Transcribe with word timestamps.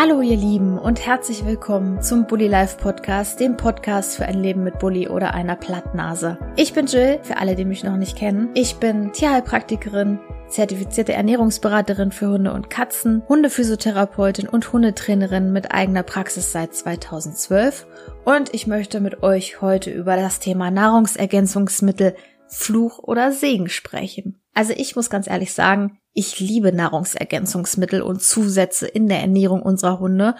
Hallo 0.00 0.20
ihr 0.20 0.36
Lieben 0.36 0.78
und 0.78 1.04
herzlich 1.04 1.44
willkommen 1.44 2.00
zum 2.02 2.28
Bully 2.28 2.46
Life 2.46 2.76
Podcast, 2.76 3.40
dem 3.40 3.56
Podcast 3.56 4.14
für 4.14 4.26
ein 4.26 4.40
Leben 4.40 4.62
mit 4.62 4.78
Bully 4.78 5.08
oder 5.08 5.34
einer 5.34 5.56
Plattnase. 5.56 6.38
Ich 6.54 6.72
bin 6.72 6.86
Jill, 6.86 7.18
für 7.24 7.38
alle, 7.38 7.56
die 7.56 7.64
mich 7.64 7.82
noch 7.82 7.96
nicht 7.96 8.16
kennen. 8.16 8.48
Ich 8.54 8.76
bin 8.76 9.12
Tierheilpraktikerin, 9.12 10.20
zertifizierte 10.46 11.14
Ernährungsberaterin 11.14 12.12
für 12.12 12.28
Hunde 12.28 12.52
und 12.52 12.70
Katzen, 12.70 13.24
Hundephysiotherapeutin 13.28 14.48
und 14.48 14.72
Hundetrainerin 14.72 15.52
mit 15.52 15.72
eigener 15.74 16.04
Praxis 16.04 16.52
seit 16.52 16.76
2012 16.76 17.84
und 18.24 18.54
ich 18.54 18.68
möchte 18.68 19.00
mit 19.00 19.24
euch 19.24 19.60
heute 19.62 19.90
über 19.90 20.14
das 20.14 20.38
Thema 20.38 20.70
Nahrungsergänzungsmittel 20.70 22.14
Fluch 22.46 23.00
oder 23.00 23.32
Segen 23.32 23.68
sprechen. 23.68 24.40
Also 24.54 24.74
ich 24.76 24.94
muss 24.94 25.10
ganz 25.10 25.26
ehrlich 25.26 25.52
sagen, 25.52 25.98
ich 26.18 26.40
liebe 26.40 26.72
Nahrungsergänzungsmittel 26.72 28.02
und 28.02 28.20
Zusätze 28.20 28.88
in 28.88 29.08
der 29.08 29.20
Ernährung 29.20 29.62
unserer 29.62 30.00
Hunde 30.00 30.34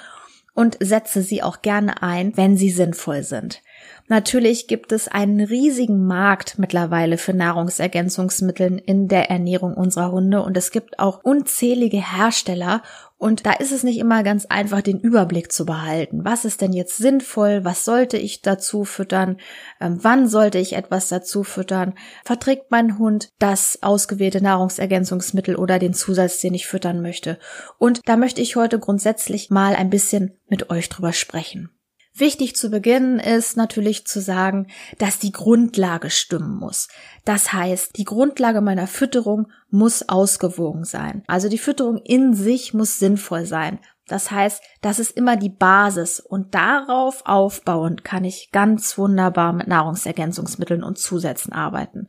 und 0.53 0.77
setze 0.81 1.23
sie 1.23 1.41
auch 1.41 1.63
gerne 1.63 2.03
ein, 2.03 2.37
wenn 2.37 2.57
sie 2.57 2.71
sinnvoll 2.71 3.23
sind. 3.23 3.63
Natürlich 4.09 4.67
gibt 4.67 4.91
es 4.91 5.07
einen 5.07 5.39
riesigen 5.41 6.05
Markt 6.05 6.59
mittlerweile 6.59 7.17
für 7.17 7.33
Nahrungsergänzungsmitteln 7.33 8.79
in 8.79 9.07
der 9.07 9.31
Ernährung 9.31 9.75
unserer 9.75 10.11
Hunde 10.11 10.43
und 10.43 10.57
es 10.57 10.73
gibt 10.73 10.99
auch 10.99 11.23
unzählige 11.23 11.99
Hersteller 11.99 12.83
und 13.19 13.47
da 13.47 13.53
ist 13.53 13.73
es 13.73 13.83
nicht 13.83 13.99
immer 13.99 14.23
ganz 14.23 14.47
einfach, 14.47 14.81
den 14.81 15.01
Überblick 15.01 15.51
zu 15.51 15.67
behalten. 15.67 16.25
Was 16.25 16.45
ist 16.45 16.61
denn 16.61 16.73
jetzt 16.73 16.97
sinnvoll? 16.97 17.65
Was 17.65 17.85
sollte 17.85 18.17
ich 18.17 18.43
dazu 18.43 18.85
füttern? 18.85 19.39
Ähm, 19.81 19.99
wann 20.03 20.29
sollte 20.29 20.59
ich 20.59 20.75
etwas 20.75 21.09
dazu 21.09 21.43
füttern? 21.43 21.95
Verträgt 22.25 22.71
mein 22.71 22.97
Hund 22.97 23.31
das 23.41 23.83
ausgewählte 23.83 24.41
Nahrungsergänzungsmittel 24.41 25.57
oder 25.57 25.81
den 25.81 25.95
Zusatz, 25.95 26.41
den 26.41 26.55
ich 26.55 26.69
füttern 26.69 27.03
möchte? 27.03 27.39
Und 27.77 28.03
da 28.05 28.17
möchte 28.17 28.41
ich 28.41 28.55
heute 28.55 28.79
grundsätzlich 28.79 29.51
mal 29.51 29.75
ein 29.75 29.91
bisschen 29.91 30.39
mit 30.49 30.71
euch 30.71 30.89
drüber 30.89 31.13
sprechen. 31.13 31.71
Wichtig 32.19 32.57
zu 32.57 32.71
Beginn 32.71 33.21
ist 33.21 33.57
natürlich 33.57 34.07
zu 34.07 34.21
sagen, 34.21 34.67
dass 34.99 35.21
die 35.21 35.31
Grundlage 35.31 36.11
stimmen 36.11 36.57
muss. 36.57 36.89
Das 37.25 37.53
heißt, 37.53 37.97
die 37.97 38.05
Grundlage 38.05 38.61
meiner 38.61 38.89
Fütterung 38.89 39.53
muss 39.71 40.09
ausgewogen 40.09 40.85
sein. 40.85 41.23
Also 41.29 41.49
die 41.49 41.59
Fütterung 41.59 41.99
in 41.99 42.35
sich 42.35 42.75
muss 42.75 42.99
sinnvoll 42.99 43.47
sein. 43.47 43.79
Das 44.09 44.31
heißt, 44.31 44.63
das 44.81 44.99
ist 44.99 45.17
immer 45.17 45.37
die 45.37 45.51
Basis 45.51 46.19
und 46.19 46.55
darauf 46.55 47.23
aufbauend 47.25 48.05
kann 48.05 48.25
ich 48.25 48.51
ganz 48.53 48.99
wunderbar 48.99 49.53
mit 49.53 49.69
Nahrungsergänzungsmitteln 49.69 50.83
und 50.83 50.99
Zusätzen 50.99 51.53
arbeiten. 51.53 52.09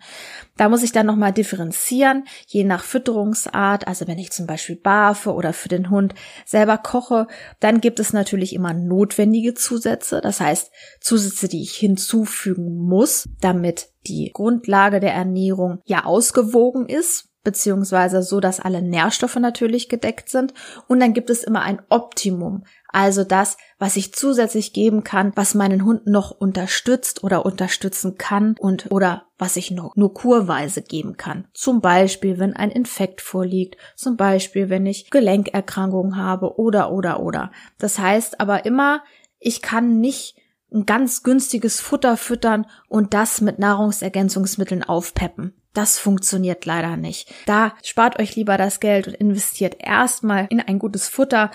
Da 0.57 0.69
muss 0.69 0.83
ich 0.83 0.91
dann 0.91 1.05
nochmal 1.05 1.33
differenzieren, 1.33 2.23
je 2.47 2.63
nach 2.63 2.83
Fütterungsart. 2.83 3.87
Also 3.87 4.07
wenn 4.07 4.17
ich 4.17 4.31
zum 4.31 4.47
Beispiel 4.47 4.77
barfe 4.77 5.33
oder 5.33 5.53
für 5.53 5.69
den 5.69 5.89
Hund 5.89 6.15
selber 6.45 6.77
koche, 6.77 7.27
dann 7.59 7.81
gibt 7.81 7.99
es 7.99 8.13
natürlich 8.13 8.53
immer 8.53 8.73
notwendige 8.73 9.53
Zusätze. 9.53 10.21
Das 10.21 10.39
heißt, 10.39 10.71
Zusätze, 11.01 11.47
die 11.47 11.61
ich 11.61 11.75
hinzufügen 11.75 12.77
muss, 12.77 13.27
damit 13.41 13.89
die 14.07 14.31
Grundlage 14.33 14.99
der 14.99 15.13
Ernährung 15.13 15.79
ja 15.85 16.05
ausgewogen 16.05 16.87
ist 16.87 17.28
beziehungsweise 17.43 18.21
so, 18.21 18.39
dass 18.39 18.59
alle 18.59 18.81
Nährstoffe 18.81 19.37
natürlich 19.37 19.89
gedeckt 19.89 20.29
sind. 20.29 20.53
Und 20.87 20.99
dann 20.99 21.13
gibt 21.13 21.29
es 21.29 21.43
immer 21.43 21.61
ein 21.61 21.81
Optimum, 21.89 22.63
also 22.91 23.23
das, 23.23 23.57
was 23.77 23.95
ich 23.95 24.13
zusätzlich 24.13 24.73
geben 24.73 25.03
kann, 25.03 25.31
was 25.35 25.53
meinen 25.53 25.85
Hund 25.85 26.07
noch 26.07 26.31
unterstützt 26.31 27.23
oder 27.23 27.45
unterstützen 27.45 28.17
kann 28.17 28.55
und 28.59 28.91
oder 28.91 29.27
was 29.37 29.57
ich 29.57 29.69
nur, 29.69 29.91
nur 29.95 30.13
kurweise 30.13 30.81
geben 30.81 31.15
kann. 31.15 31.47
Zum 31.53 31.81
Beispiel, 31.81 32.39
wenn 32.39 32.55
ein 32.55 32.71
Infekt 32.71 33.21
vorliegt, 33.21 33.77
zum 33.95 34.17
Beispiel, 34.17 34.69
wenn 34.69 34.87
ich 34.87 35.11
Gelenkerkrankungen 35.11 36.17
habe 36.17 36.57
oder 36.57 36.91
oder 36.91 37.19
oder. 37.19 37.51
Das 37.77 37.99
heißt 37.99 38.39
aber 38.39 38.65
immer, 38.65 39.03
ich 39.39 39.61
kann 39.61 39.99
nicht 39.99 40.35
ein 40.73 40.85
ganz 40.85 41.23
günstiges 41.23 41.79
Futter 41.79 42.17
füttern 42.17 42.65
und 42.87 43.13
das 43.13 43.41
mit 43.41 43.59
Nahrungsergänzungsmitteln 43.59 44.83
aufpeppen. 44.83 45.58
Das 45.73 45.97
funktioniert 45.97 46.65
leider 46.65 46.97
nicht. 46.97 47.31
Da 47.45 47.73
spart 47.83 48.19
euch 48.19 48.35
lieber 48.35 48.57
das 48.57 48.79
Geld 48.79 49.07
und 49.07 49.13
investiert 49.13 49.77
erstmal 49.79 50.47
in 50.49 50.59
ein 50.59 50.79
gutes 50.79 51.07
Futter 51.07 51.51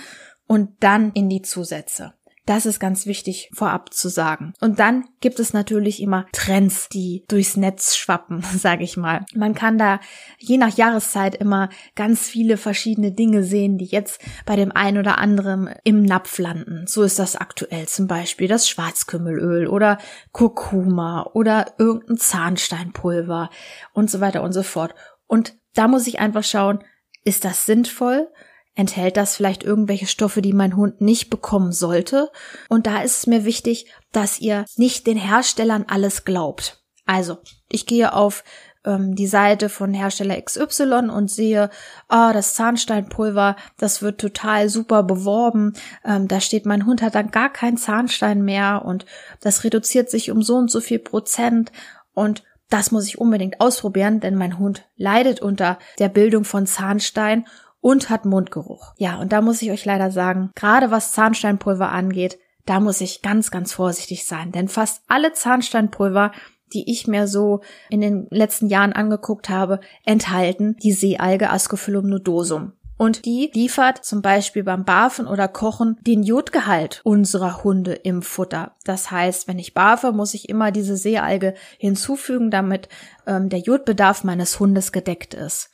und 0.46 0.70
dann 0.80 1.12
in 1.12 1.28
die 1.28 1.42
Zusätze. 1.42 2.14
Das 2.46 2.66
ist 2.66 2.78
ganz 2.78 3.06
wichtig 3.06 3.48
vorab 3.54 3.94
zu 3.94 4.08
sagen. 4.08 4.52
Und 4.60 4.78
dann 4.78 5.04
gibt 5.20 5.40
es 5.40 5.54
natürlich 5.54 6.02
immer 6.02 6.26
Trends, 6.32 6.88
die 6.90 7.24
durchs 7.28 7.56
Netz 7.56 7.96
schwappen, 7.96 8.42
sage 8.56 8.84
ich 8.84 8.96
mal. 8.96 9.24
Man 9.34 9.54
kann 9.54 9.78
da 9.78 9.98
je 10.38 10.58
nach 10.58 10.76
Jahreszeit 10.76 11.34
immer 11.34 11.70
ganz 11.94 12.28
viele 12.28 12.58
verschiedene 12.58 13.12
Dinge 13.12 13.42
sehen, 13.42 13.78
die 13.78 13.86
jetzt 13.86 14.20
bei 14.44 14.56
dem 14.56 14.72
einen 14.72 14.98
oder 14.98 15.18
anderen 15.18 15.70
im 15.84 16.02
Napf 16.02 16.38
landen. 16.38 16.86
So 16.86 17.02
ist 17.02 17.18
das 17.18 17.36
aktuell 17.36 17.88
zum 17.88 18.06
Beispiel 18.06 18.48
das 18.48 18.68
Schwarzkümmelöl 18.68 19.66
oder 19.66 19.98
Kurkuma 20.32 21.30
oder 21.32 21.74
irgendein 21.78 22.18
Zahnsteinpulver 22.18 23.48
und 23.94 24.10
so 24.10 24.20
weiter 24.20 24.42
und 24.42 24.52
so 24.52 24.62
fort. 24.62 24.94
Und 25.26 25.54
da 25.74 25.88
muss 25.88 26.06
ich 26.06 26.20
einfach 26.20 26.44
schauen, 26.44 26.84
ist 27.24 27.44
das 27.44 27.64
sinnvoll? 27.64 28.28
Enthält 28.74 29.16
das 29.16 29.36
vielleicht 29.36 29.62
irgendwelche 29.62 30.06
Stoffe, 30.06 30.42
die 30.42 30.52
mein 30.52 30.76
Hund 30.76 31.00
nicht 31.00 31.30
bekommen 31.30 31.72
sollte? 31.72 32.30
Und 32.68 32.86
da 32.86 33.02
ist 33.02 33.18
es 33.18 33.26
mir 33.26 33.44
wichtig, 33.44 33.86
dass 34.12 34.40
ihr 34.40 34.64
nicht 34.76 35.06
den 35.06 35.16
Herstellern 35.16 35.84
alles 35.88 36.24
glaubt. 36.24 36.82
Also, 37.06 37.38
ich 37.68 37.86
gehe 37.86 38.14
auf 38.14 38.42
ähm, 38.84 39.14
die 39.14 39.26
Seite 39.26 39.68
von 39.68 39.94
Hersteller 39.94 40.40
XY 40.40 41.10
und 41.10 41.30
sehe, 41.30 41.70
ah, 42.08 42.32
das 42.32 42.54
Zahnsteinpulver, 42.54 43.56
das 43.78 44.02
wird 44.02 44.20
total 44.20 44.68
super 44.68 45.02
beworben. 45.02 45.74
Ähm, 46.04 46.28
da 46.28 46.40
steht, 46.40 46.66
mein 46.66 46.86
Hund 46.86 47.02
hat 47.02 47.14
dann 47.14 47.30
gar 47.30 47.52
keinen 47.52 47.76
Zahnstein 47.76 48.42
mehr 48.42 48.82
und 48.84 49.06
das 49.40 49.64
reduziert 49.64 50.10
sich 50.10 50.30
um 50.30 50.42
so 50.42 50.56
und 50.56 50.70
so 50.70 50.80
viel 50.80 50.98
Prozent 50.98 51.72
und 52.12 52.42
das 52.70 52.90
muss 52.90 53.06
ich 53.06 53.18
unbedingt 53.18 53.60
ausprobieren, 53.60 54.20
denn 54.20 54.34
mein 54.34 54.58
Hund 54.58 54.88
leidet 54.96 55.40
unter 55.40 55.78
der 55.98 56.08
Bildung 56.08 56.44
von 56.44 56.66
Zahnstein 56.66 57.46
und 57.84 58.08
hat 58.08 58.24
Mundgeruch. 58.24 58.94
Ja, 58.96 59.18
und 59.18 59.30
da 59.34 59.42
muss 59.42 59.60
ich 59.60 59.70
euch 59.70 59.84
leider 59.84 60.10
sagen, 60.10 60.50
gerade 60.54 60.90
was 60.90 61.12
Zahnsteinpulver 61.12 61.92
angeht, 61.92 62.38
da 62.64 62.80
muss 62.80 63.02
ich 63.02 63.20
ganz, 63.20 63.50
ganz 63.50 63.74
vorsichtig 63.74 64.24
sein, 64.24 64.52
denn 64.52 64.68
fast 64.68 65.02
alle 65.06 65.34
Zahnsteinpulver, 65.34 66.32
die 66.72 66.90
ich 66.90 67.06
mir 67.06 67.28
so 67.28 67.60
in 67.90 68.00
den 68.00 68.26
letzten 68.30 68.68
Jahren 68.70 68.94
angeguckt 68.94 69.50
habe, 69.50 69.80
enthalten 70.06 70.76
die 70.82 70.92
Seealge 70.92 71.50
Ascophyllum 71.50 72.08
nodosum. 72.08 72.72
Und 72.96 73.26
die 73.26 73.50
liefert 73.52 74.02
zum 74.02 74.22
Beispiel 74.22 74.64
beim 74.64 74.86
Barfen 74.86 75.26
oder 75.26 75.46
Kochen 75.46 75.98
den 76.06 76.22
Jodgehalt 76.22 77.02
unserer 77.04 77.64
Hunde 77.64 77.92
im 77.92 78.22
Futter. 78.22 78.76
Das 78.84 79.10
heißt, 79.10 79.46
wenn 79.46 79.58
ich 79.58 79.74
barfe, 79.74 80.12
muss 80.12 80.32
ich 80.32 80.48
immer 80.48 80.72
diese 80.72 80.96
Seealge 80.96 81.52
hinzufügen, 81.76 82.50
damit 82.50 82.88
ähm, 83.26 83.50
der 83.50 83.58
Jodbedarf 83.58 84.24
meines 84.24 84.58
Hundes 84.58 84.90
gedeckt 84.90 85.34
ist. 85.34 85.70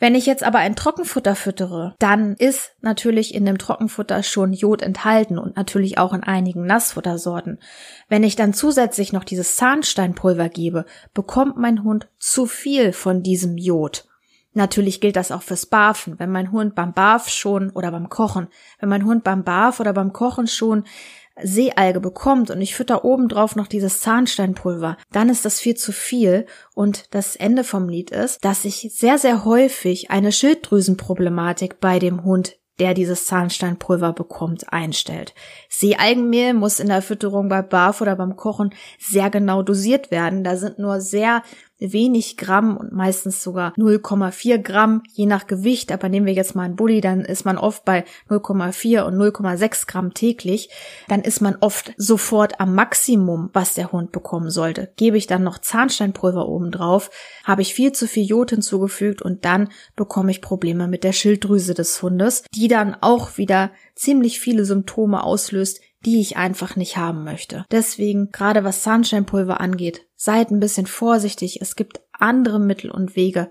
Wenn 0.00 0.14
ich 0.14 0.26
jetzt 0.26 0.44
aber 0.44 0.58
ein 0.58 0.76
Trockenfutter 0.76 1.34
füttere, 1.34 1.96
dann 1.98 2.34
ist 2.34 2.72
natürlich 2.80 3.34
in 3.34 3.44
dem 3.44 3.58
Trockenfutter 3.58 4.22
schon 4.22 4.52
Jod 4.52 4.80
enthalten 4.80 5.38
und 5.38 5.56
natürlich 5.56 5.98
auch 5.98 6.12
in 6.12 6.22
einigen 6.22 6.66
Nassfuttersorten. 6.66 7.58
Wenn 8.08 8.22
ich 8.22 8.36
dann 8.36 8.54
zusätzlich 8.54 9.12
noch 9.12 9.24
dieses 9.24 9.56
Zahnsteinpulver 9.56 10.50
gebe, 10.50 10.84
bekommt 11.14 11.56
mein 11.56 11.82
Hund 11.82 12.08
zu 12.18 12.46
viel 12.46 12.92
von 12.92 13.24
diesem 13.24 13.58
Jod. 13.58 14.04
Natürlich 14.54 15.00
gilt 15.00 15.16
das 15.16 15.30
auch 15.30 15.42
fürs 15.42 15.66
Barfen. 15.66 16.18
Wenn 16.18 16.30
mein 16.30 16.52
Hund 16.52 16.74
beim 16.74 16.92
Barf 16.92 17.28
schon 17.28 17.70
oder 17.70 17.90
beim 17.90 18.08
Kochen, 18.08 18.48
wenn 18.80 18.88
mein 18.88 19.04
Hund 19.04 19.22
beim 19.22 19.44
Barf 19.44 19.78
oder 19.78 19.92
beim 19.92 20.12
Kochen 20.12 20.46
schon 20.46 20.84
Seealge 21.42 22.00
bekommt 22.00 22.50
und 22.50 22.60
ich 22.60 22.74
fütter 22.74 23.04
obendrauf 23.04 23.56
noch 23.56 23.66
dieses 23.66 24.00
Zahnsteinpulver, 24.00 24.96
dann 25.12 25.28
ist 25.28 25.44
das 25.44 25.60
viel 25.60 25.76
zu 25.76 25.92
viel 25.92 26.46
und 26.74 27.14
das 27.14 27.36
Ende 27.36 27.64
vom 27.64 27.88
Lied 27.88 28.10
ist, 28.10 28.44
dass 28.44 28.62
sich 28.62 28.90
sehr, 28.94 29.18
sehr 29.18 29.44
häufig 29.44 30.10
eine 30.10 30.32
Schilddrüsenproblematik 30.32 31.80
bei 31.80 31.98
dem 31.98 32.24
Hund 32.24 32.58
der 32.78 32.94
dieses 32.94 33.26
Zahnsteinpulver 33.26 34.12
bekommt, 34.12 34.72
einstellt. 34.72 35.34
Seealgenmehl 35.68 36.54
muss 36.54 36.80
in 36.80 36.88
der 36.88 37.02
Fütterung 37.02 37.48
bei 37.48 37.62
Barf 37.62 38.00
oder 38.00 38.16
beim 38.16 38.36
Kochen 38.36 38.72
sehr 38.98 39.30
genau 39.30 39.62
dosiert 39.62 40.10
werden. 40.10 40.44
Da 40.44 40.56
sind 40.56 40.78
nur 40.78 41.00
sehr 41.00 41.42
wenig 41.78 42.36
Gramm 42.36 42.76
und 42.76 42.92
meistens 42.92 43.42
sogar 43.42 43.72
0,4 43.76 44.58
Gramm, 44.58 45.02
je 45.12 45.26
nach 45.26 45.46
Gewicht. 45.46 45.92
Aber 45.92 46.08
nehmen 46.08 46.26
wir 46.26 46.32
jetzt 46.32 46.54
mal 46.54 46.64
einen 46.64 46.76
Bulli, 46.76 47.00
dann 47.00 47.20
ist 47.20 47.44
man 47.44 47.58
oft 47.58 47.84
bei 47.84 48.04
0,4 48.28 49.02
und 49.02 49.14
0,6 49.14 49.86
Gramm 49.86 50.14
täglich. 50.14 50.70
Dann 51.08 51.22
ist 51.22 51.40
man 51.40 51.56
oft 51.60 51.92
sofort 51.96 52.60
am 52.60 52.74
Maximum, 52.74 53.50
was 53.52 53.74
der 53.74 53.92
Hund 53.92 54.12
bekommen 54.12 54.50
sollte. 54.50 54.92
Gebe 54.96 55.16
ich 55.16 55.26
dann 55.26 55.42
noch 55.42 55.58
Zahnsteinpulver 55.58 56.48
oben 56.48 56.70
drauf, 56.70 57.10
habe 57.44 57.62
ich 57.62 57.74
viel 57.74 57.92
zu 57.92 58.06
viel 58.06 58.24
Jod 58.24 58.50
hinzugefügt 58.50 59.22
und 59.22 59.44
dann 59.44 59.68
bekomme 59.96 60.30
ich 60.30 60.42
Probleme 60.42 60.88
mit 60.88 61.04
der 61.04 61.12
Schilddrüse 61.12 61.74
des 61.74 62.02
Hundes, 62.02 62.44
die 62.54 62.68
dann 62.68 62.96
auch 63.00 63.38
wieder 63.38 63.70
ziemlich 63.94 64.40
viele 64.40 64.64
Symptome 64.64 65.22
auslöst, 65.22 65.80
die 66.04 66.20
ich 66.20 66.36
einfach 66.36 66.76
nicht 66.76 66.96
haben 66.96 67.24
möchte. 67.24 67.64
Deswegen, 67.70 68.30
gerade 68.30 68.64
was 68.64 68.82
Zahnsteinpulver 68.82 69.60
angeht, 69.60 70.06
seid 70.14 70.50
ein 70.50 70.60
bisschen 70.60 70.86
vorsichtig. 70.86 71.60
Es 71.60 71.76
gibt 71.76 72.00
andere 72.12 72.60
Mittel 72.60 72.90
und 72.90 73.16
Wege, 73.16 73.50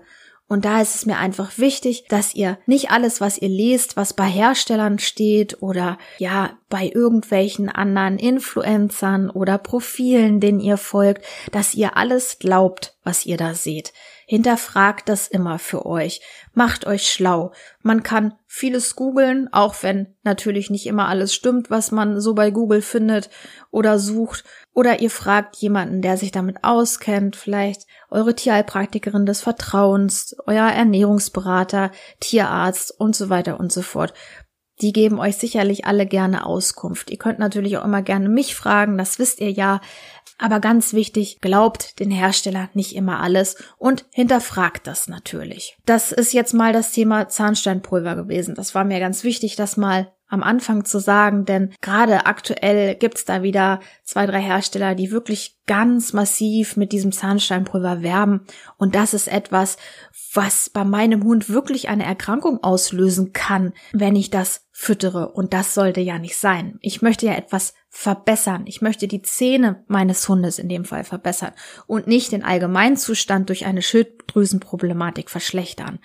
Und 0.50 0.64
da 0.64 0.80
ist 0.80 0.94
es 0.94 1.04
mir 1.04 1.18
einfach 1.18 1.58
wichtig, 1.58 2.06
dass 2.08 2.34
ihr 2.34 2.58
nicht 2.64 2.90
alles, 2.90 3.20
was 3.20 3.36
ihr 3.36 3.50
lest, 3.50 3.98
was 3.98 4.14
bei 4.14 4.24
Herstellern 4.24 4.98
steht 4.98 5.62
oder 5.62 5.98
ja, 6.16 6.58
bei 6.70 6.90
irgendwelchen 6.92 7.68
anderen 7.68 8.18
Influencern 8.18 9.28
oder 9.28 9.58
Profilen, 9.58 10.40
denen 10.40 10.60
ihr 10.60 10.78
folgt, 10.78 11.22
dass 11.52 11.74
ihr 11.74 11.98
alles 11.98 12.38
glaubt, 12.38 12.96
was 13.04 13.26
ihr 13.26 13.36
da 13.36 13.52
seht. 13.52 13.92
Hinterfragt 14.30 15.08
das 15.08 15.26
immer 15.26 15.58
für 15.58 15.86
euch. 15.86 16.20
Macht 16.52 16.86
euch 16.86 17.10
schlau. 17.10 17.52
Man 17.80 18.02
kann 18.02 18.34
vieles 18.46 18.94
googeln, 18.94 19.48
auch 19.52 19.82
wenn 19.82 20.14
natürlich 20.22 20.68
nicht 20.68 20.86
immer 20.86 21.08
alles 21.08 21.32
stimmt, 21.32 21.70
was 21.70 21.92
man 21.92 22.20
so 22.20 22.34
bei 22.34 22.50
Google 22.50 22.82
findet 22.82 23.30
oder 23.70 23.98
sucht. 23.98 24.44
Oder 24.74 25.00
ihr 25.00 25.08
fragt 25.08 25.56
jemanden, 25.56 26.02
der 26.02 26.18
sich 26.18 26.30
damit 26.30 26.62
auskennt, 26.62 27.36
vielleicht 27.36 27.86
eure 28.10 28.34
Tierheilpraktikerin 28.34 29.24
des 29.24 29.40
Vertrauens, 29.40 30.36
euer 30.44 30.66
Ernährungsberater, 30.66 31.90
Tierarzt 32.20 33.00
und 33.00 33.16
so 33.16 33.30
weiter 33.30 33.58
und 33.58 33.72
so 33.72 33.80
fort. 33.80 34.12
Die 34.80 34.92
geben 34.92 35.18
euch 35.18 35.36
sicherlich 35.36 35.86
alle 35.86 36.06
gerne 36.06 36.46
Auskunft. 36.46 37.10
Ihr 37.10 37.18
könnt 37.18 37.38
natürlich 37.38 37.76
auch 37.78 37.84
immer 37.84 38.02
gerne 38.02 38.28
mich 38.28 38.54
fragen, 38.54 38.96
das 38.96 39.18
wisst 39.18 39.40
ihr 39.40 39.50
ja. 39.50 39.80
Aber 40.40 40.60
ganz 40.60 40.92
wichtig, 40.92 41.40
glaubt 41.40 41.98
den 41.98 42.12
Hersteller 42.12 42.68
nicht 42.72 42.94
immer 42.94 43.20
alles 43.20 43.56
und 43.76 44.04
hinterfragt 44.12 44.86
das 44.86 45.08
natürlich. 45.08 45.76
Das 45.84 46.12
ist 46.12 46.32
jetzt 46.32 46.54
mal 46.54 46.72
das 46.72 46.92
Thema 46.92 47.28
Zahnsteinpulver 47.28 48.14
gewesen. 48.14 48.54
Das 48.54 48.72
war 48.74 48.84
mir 48.84 49.00
ganz 49.00 49.24
wichtig, 49.24 49.56
das 49.56 49.76
mal 49.76 50.12
am 50.28 50.42
Anfang 50.42 50.84
zu 50.84 50.98
sagen, 50.98 51.44
denn 51.44 51.74
gerade 51.80 52.26
aktuell 52.26 52.94
gibt's 52.94 53.24
da 53.24 53.42
wieder 53.42 53.80
zwei, 54.04 54.26
drei 54.26 54.40
Hersteller, 54.40 54.94
die 54.94 55.10
wirklich 55.10 55.58
ganz 55.66 56.12
massiv 56.12 56.76
mit 56.76 56.92
diesem 56.92 57.12
Zahnsteinpulver 57.12 58.02
werben. 58.02 58.42
Und 58.76 58.94
das 58.94 59.14
ist 59.14 59.28
etwas, 59.28 59.78
was 60.34 60.70
bei 60.70 60.84
meinem 60.84 61.24
Hund 61.24 61.48
wirklich 61.48 61.88
eine 61.88 62.04
Erkrankung 62.04 62.62
auslösen 62.62 63.32
kann, 63.32 63.72
wenn 63.92 64.16
ich 64.16 64.30
das 64.30 64.66
füttere. 64.70 65.32
Und 65.32 65.54
das 65.54 65.74
sollte 65.74 66.00
ja 66.00 66.18
nicht 66.18 66.36
sein. 66.36 66.78
Ich 66.82 67.02
möchte 67.02 67.26
ja 67.26 67.34
etwas 67.34 67.74
verbessern. 67.88 68.64
Ich 68.66 68.82
möchte 68.82 69.08
die 69.08 69.22
Zähne 69.22 69.84
meines 69.88 70.28
Hundes 70.28 70.58
in 70.58 70.68
dem 70.68 70.84
Fall 70.84 71.04
verbessern 71.04 71.52
und 71.86 72.06
nicht 72.06 72.32
den 72.32 72.44
Allgemeinzustand 72.44 73.48
durch 73.48 73.66
eine 73.66 73.82
Schilddrüsenproblematik 73.82 75.30
verschlechtern. 75.30 75.98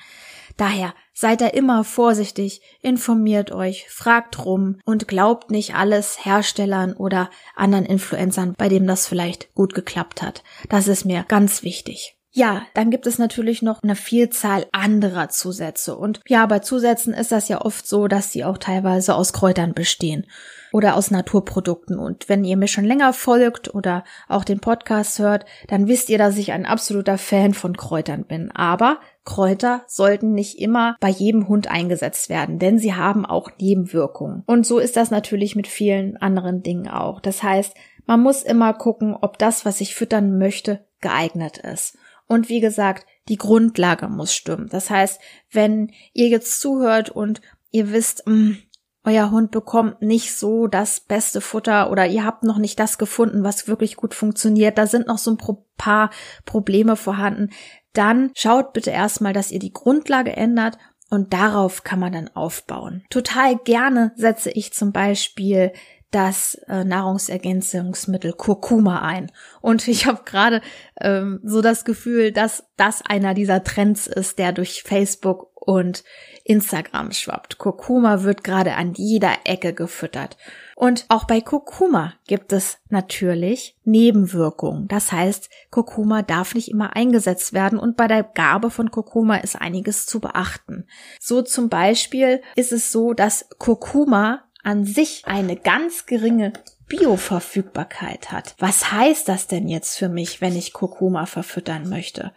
Daher 0.57 0.93
seid 1.13 1.41
da 1.41 1.47
immer 1.47 1.83
vorsichtig, 1.83 2.61
informiert 2.81 3.51
euch, 3.51 3.87
fragt 3.89 4.45
rum 4.45 4.79
und 4.85 5.07
glaubt 5.07 5.51
nicht 5.51 5.75
alles 5.75 6.25
Herstellern 6.25 6.93
oder 6.93 7.29
anderen 7.55 7.85
Influencern, 7.85 8.53
bei 8.57 8.69
dem 8.69 8.87
das 8.87 9.07
vielleicht 9.07 9.53
gut 9.55 9.73
geklappt 9.73 10.21
hat. 10.21 10.43
Das 10.69 10.87
ist 10.87 11.05
mir 11.05 11.25
ganz 11.27 11.63
wichtig. 11.63 12.17
Ja, 12.35 12.63
dann 12.73 12.89
gibt 12.89 13.05
es 13.05 13.19
natürlich 13.19 13.61
noch 13.61 13.83
eine 13.83 13.95
Vielzahl 13.95 14.65
anderer 14.71 15.29
Zusätze. 15.29 15.95
Und 15.95 16.19
ja, 16.27 16.43
bei 16.47 16.59
Zusätzen 16.59 17.13
ist 17.13 17.31
das 17.31 17.47
ja 17.47 17.61
oft 17.61 17.87
so, 17.87 18.07
dass 18.07 18.31
sie 18.31 18.43
auch 18.43 18.57
teilweise 18.57 19.13
aus 19.13 19.33
Kräutern 19.33 19.75
bestehen 19.75 20.25
oder 20.71 20.95
aus 20.95 21.11
Naturprodukten. 21.11 21.99
Und 21.99 22.29
wenn 22.29 22.43
ihr 22.43 22.57
mir 22.57 22.67
schon 22.67 22.85
länger 22.85 23.13
folgt 23.13 23.75
oder 23.75 24.03
auch 24.27 24.43
den 24.43 24.59
Podcast 24.59 25.19
hört, 25.19 25.45
dann 25.67 25.87
wisst 25.87 26.09
ihr, 26.09 26.17
dass 26.17 26.35
ich 26.37 26.51
ein 26.51 26.65
absoluter 26.65 27.19
Fan 27.19 27.53
von 27.53 27.77
Kräutern 27.77 28.23
bin. 28.23 28.49
Aber 28.49 28.97
Kräuter 29.25 29.83
sollten 29.87 30.33
nicht 30.33 30.59
immer 30.59 30.97
bei 30.99 31.09
jedem 31.09 31.47
Hund 31.47 31.69
eingesetzt 31.69 32.29
werden, 32.29 32.59
denn 32.59 32.77
sie 32.77 32.93
haben 32.93 33.25
auch 33.25 33.51
Nebenwirkungen. 33.59 34.43
Und 34.45 34.65
so 34.65 34.79
ist 34.79 34.97
das 34.97 35.11
natürlich 35.11 35.55
mit 35.55 35.67
vielen 35.67 36.17
anderen 36.17 36.61
Dingen 36.61 36.89
auch. 36.89 37.21
Das 37.21 37.41
heißt, 37.41 37.73
man 38.05 38.21
muss 38.21 38.43
immer 38.43 38.73
gucken, 38.73 39.15
ob 39.15 39.37
das, 39.37 39.65
was 39.65 39.81
ich 39.81 39.95
füttern 39.95 40.37
möchte, 40.37 40.85
geeignet 40.99 41.57
ist. 41.57 41.97
Und 42.27 42.49
wie 42.49 42.59
gesagt, 42.59 43.05
die 43.29 43.37
Grundlage 43.37 44.07
muss 44.07 44.33
stimmen. 44.33 44.67
Das 44.69 44.89
heißt, 44.89 45.21
wenn 45.51 45.91
ihr 46.13 46.27
jetzt 46.27 46.59
zuhört 46.59 47.09
und 47.09 47.41
ihr 47.71 47.91
wisst, 47.91 48.27
mh, 48.27 48.33
hm, 48.33 48.57
euer 49.05 49.31
Hund 49.31 49.51
bekommt 49.51 50.01
nicht 50.01 50.35
so 50.35 50.67
das 50.67 50.99
beste 50.99 51.41
Futter 51.41 51.91
oder 51.91 52.07
ihr 52.07 52.25
habt 52.25 52.43
noch 52.43 52.57
nicht 52.57 52.79
das 52.79 52.97
gefunden, 52.97 53.43
was 53.43 53.67
wirklich 53.67 53.95
gut 53.95 54.13
funktioniert, 54.13 54.77
da 54.77 54.87
sind 54.87 55.07
noch 55.07 55.17
so 55.17 55.31
ein 55.31 55.37
paar 55.77 56.09
Probleme 56.45 56.95
vorhanden, 56.95 57.49
dann 57.93 58.31
schaut 58.35 58.73
bitte 58.73 58.91
erstmal, 58.91 59.33
dass 59.33 59.51
ihr 59.51 59.59
die 59.59 59.73
Grundlage 59.73 60.35
ändert 60.35 60.77
und 61.09 61.33
darauf 61.33 61.83
kann 61.83 61.99
man 61.99 62.13
dann 62.13 62.29
aufbauen. 62.35 63.03
Total 63.09 63.57
gerne 63.57 64.13
setze 64.15 64.49
ich 64.49 64.73
zum 64.73 64.91
Beispiel 64.91 65.71
das 66.13 66.55
äh, 66.67 66.83
Nahrungsergänzungsmittel 66.83 68.33
Kurkuma 68.33 68.99
ein. 68.99 69.31
Und 69.61 69.87
ich 69.87 70.05
habe 70.05 70.21
gerade 70.25 70.61
ähm, 71.01 71.39
so 71.43 71.61
das 71.61 71.85
Gefühl, 71.85 72.31
dass 72.31 72.63
das 72.77 73.03
einer 73.05 73.33
dieser 73.33 73.63
Trends 73.63 74.07
ist, 74.07 74.39
der 74.39 74.53
durch 74.53 74.83
Facebook 74.83 75.52
und 75.65 76.03
Instagram 76.43 77.11
schwappt. 77.11 77.57
Kurkuma 77.57 78.23
wird 78.23 78.43
gerade 78.43 78.75
an 78.75 78.93
jeder 78.93 79.31
Ecke 79.45 79.73
gefüttert. 79.73 80.37
Und 80.75 81.05
auch 81.07 81.23
bei 81.23 81.39
Kurkuma 81.39 82.13
gibt 82.27 82.51
es 82.51 82.79
natürlich 82.89 83.77
Nebenwirkungen. 83.85 84.87
Das 84.87 85.11
heißt, 85.11 85.49
Kurkuma 85.71 86.21
darf 86.21 86.53
nicht 86.53 86.69
immer 86.69 86.95
eingesetzt 86.95 87.53
werden 87.53 87.79
und 87.79 87.95
bei 87.95 88.07
der 88.07 88.23
Gabe 88.23 88.71
von 88.71 88.91
Kurkuma 88.91 89.37
ist 89.37 89.55
einiges 89.55 90.05
zu 90.05 90.19
beachten. 90.19 90.85
So 91.19 91.41
zum 91.41 91.69
Beispiel 91.69 92.41
ist 92.55 92.73
es 92.73 92.91
so, 92.91 93.13
dass 93.13 93.47
Kurkuma 93.57 94.43
an 94.63 94.85
sich 94.85 95.23
eine 95.25 95.55
ganz 95.55 96.05
geringe 96.05 96.53
Bioverfügbarkeit 96.87 98.31
hat. 98.31 98.55
Was 98.59 98.91
heißt 98.91 99.27
das 99.29 99.47
denn 99.47 99.67
jetzt 99.67 99.97
für 99.97 100.09
mich, 100.09 100.41
wenn 100.41 100.55
ich 100.55 100.73
Kurkuma 100.73 101.25
verfüttern 101.25 101.89
möchte? 101.89 102.33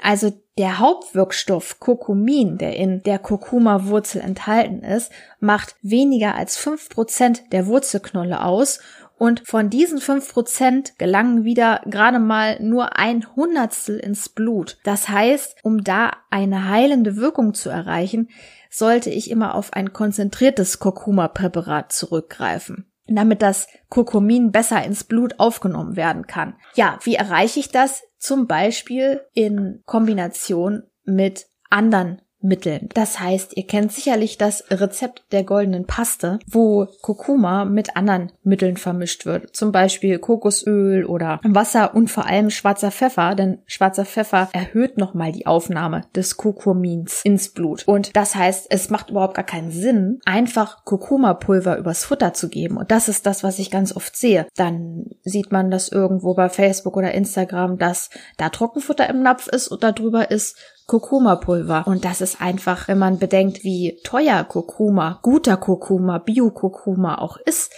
Also 0.00 0.32
der 0.56 0.78
Hauptwirkstoff 0.78 1.80
Kurkumin, 1.80 2.58
der 2.58 2.76
in 2.76 3.02
der 3.02 3.18
Kurkuma-Wurzel 3.18 4.20
enthalten 4.20 4.82
ist, 4.82 5.10
macht 5.40 5.74
weniger 5.82 6.36
als 6.36 6.56
fünf 6.56 6.88
Prozent 6.88 7.42
der 7.52 7.66
Wurzelknolle 7.66 8.42
aus 8.42 8.80
und 9.18 9.46
von 9.46 9.70
diesen 9.70 9.98
fünf 9.98 10.32
Prozent 10.32 10.98
gelangen 10.98 11.44
wieder 11.44 11.82
gerade 11.86 12.18
mal 12.18 12.60
nur 12.60 12.96
ein 12.96 13.26
Hundertstel 13.34 13.98
ins 13.98 14.28
Blut. 14.28 14.78
Das 14.84 15.08
heißt, 15.08 15.56
um 15.62 15.82
da 15.82 16.12
eine 16.30 16.68
heilende 16.68 17.16
Wirkung 17.16 17.54
zu 17.54 17.68
erreichen, 17.68 18.28
sollte 18.70 19.10
ich 19.10 19.30
immer 19.30 19.54
auf 19.54 19.72
ein 19.72 19.92
konzentriertes 19.92 20.78
Kurkuma-Präparat 20.78 21.92
zurückgreifen 21.92 22.90
damit 23.06 23.42
das 23.42 23.68
Kurkumin 23.90 24.50
besser 24.50 24.82
ins 24.82 25.04
Blut 25.04 25.38
aufgenommen 25.38 25.96
werden 25.96 26.26
kann. 26.26 26.54
Ja, 26.74 26.98
wie 27.02 27.16
erreiche 27.16 27.60
ich 27.60 27.68
das? 27.68 28.02
Zum 28.24 28.46
Beispiel 28.46 29.20
in 29.34 29.82
Kombination 29.84 30.84
mit 31.04 31.46
anderen 31.68 32.22
Mitteln. 32.44 32.88
Das 32.94 33.18
heißt, 33.18 33.56
ihr 33.56 33.66
kennt 33.66 33.92
sicherlich 33.92 34.38
das 34.38 34.64
Rezept 34.70 35.24
der 35.32 35.44
goldenen 35.44 35.86
Paste, 35.86 36.38
wo 36.46 36.86
Kurkuma 37.00 37.64
mit 37.64 37.96
anderen 37.96 38.32
Mitteln 38.42 38.76
vermischt 38.76 39.26
wird. 39.26 39.56
Zum 39.56 39.72
Beispiel 39.72 40.18
Kokosöl 40.18 41.04
oder 41.06 41.40
Wasser 41.42 41.94
und 41.94 42.10
vor 42.10 42.26
allem 42.26 42.50
schwarzer 42.50 42.90
Pfeffer, 42.90 43.34
denn 43.34 43.58
schwarzer 43.66 44.04
Pfeffer 44.04 44.48
erhöht 44.52 44.98
nochmal 44.98 45.32
die 45.32 45.46
Aufnahme 45.46 46.02
des 46.14 46.36
Kurkumins 46.36 47.22
ins 47.24 47.48
Blut. 47.48 47.84
Und 47.86 48.14
das 48.14 48.34
heißt, 48.34 48.66
es 48.68 48.90
macht 48.90 49.10
überhaupt 49.10 49.34
gar 49.34 49.44
keinen 49.44 49.70
Sinn, 49.70 50.20
einfach 50.26 50.84
Kurkuma-Pulver 50.84 51.78
übers 51.78 52.04
Futter 52.04 52.34
zu 52.34 52.48
geben. 52.48 52.76
Und 52.76 52.90
das 52.90 53.08
ist 53.08 53.26
das, 53.26 53.42
was 53.42 53.58
ich 53.58 53.70
ganz 53.70 53.96
oft 53.96 54.16
sehe. 54.16 54.46
Dann 54.54 55.06
sieht 55.22 55.50
man 55.50 55.70
das 55.70 55.88
irgendwo 55.88 56.34
bei 56.34 56.50
Facebook 56.50 56.96
oder 56.96 57.12
Instagram, 57.12 57.78
dass 57.78 58.10
da 58.36 58.50
Trockenfutter 58.50 59.08
im 59.08 59.22
Napf 59.22 59.48
ist 59.48 59.68
und 59.68 59.82
darüber 59.82 60.30
ist 60.30 60.56
Kurkuma-Pulver. 60.86 61.86
Und 61.86 62.04
das 62.04 62.20
ist 62.20 62.40
einfach, 62.40 62.88
wenn 62.88 62.98
man 62.98 63.18
bedenkt, 63.18 63.64
wie 63.64 64.00
teuer 64.04 64.44
Kurkuma, 64.44 65.20
guter 65.22 65.56
Kurkuma, 65.56 66.18
Bio-Kurkuma 66.18 67.18
auch 67.18 67.36
ist, 67.38 67.72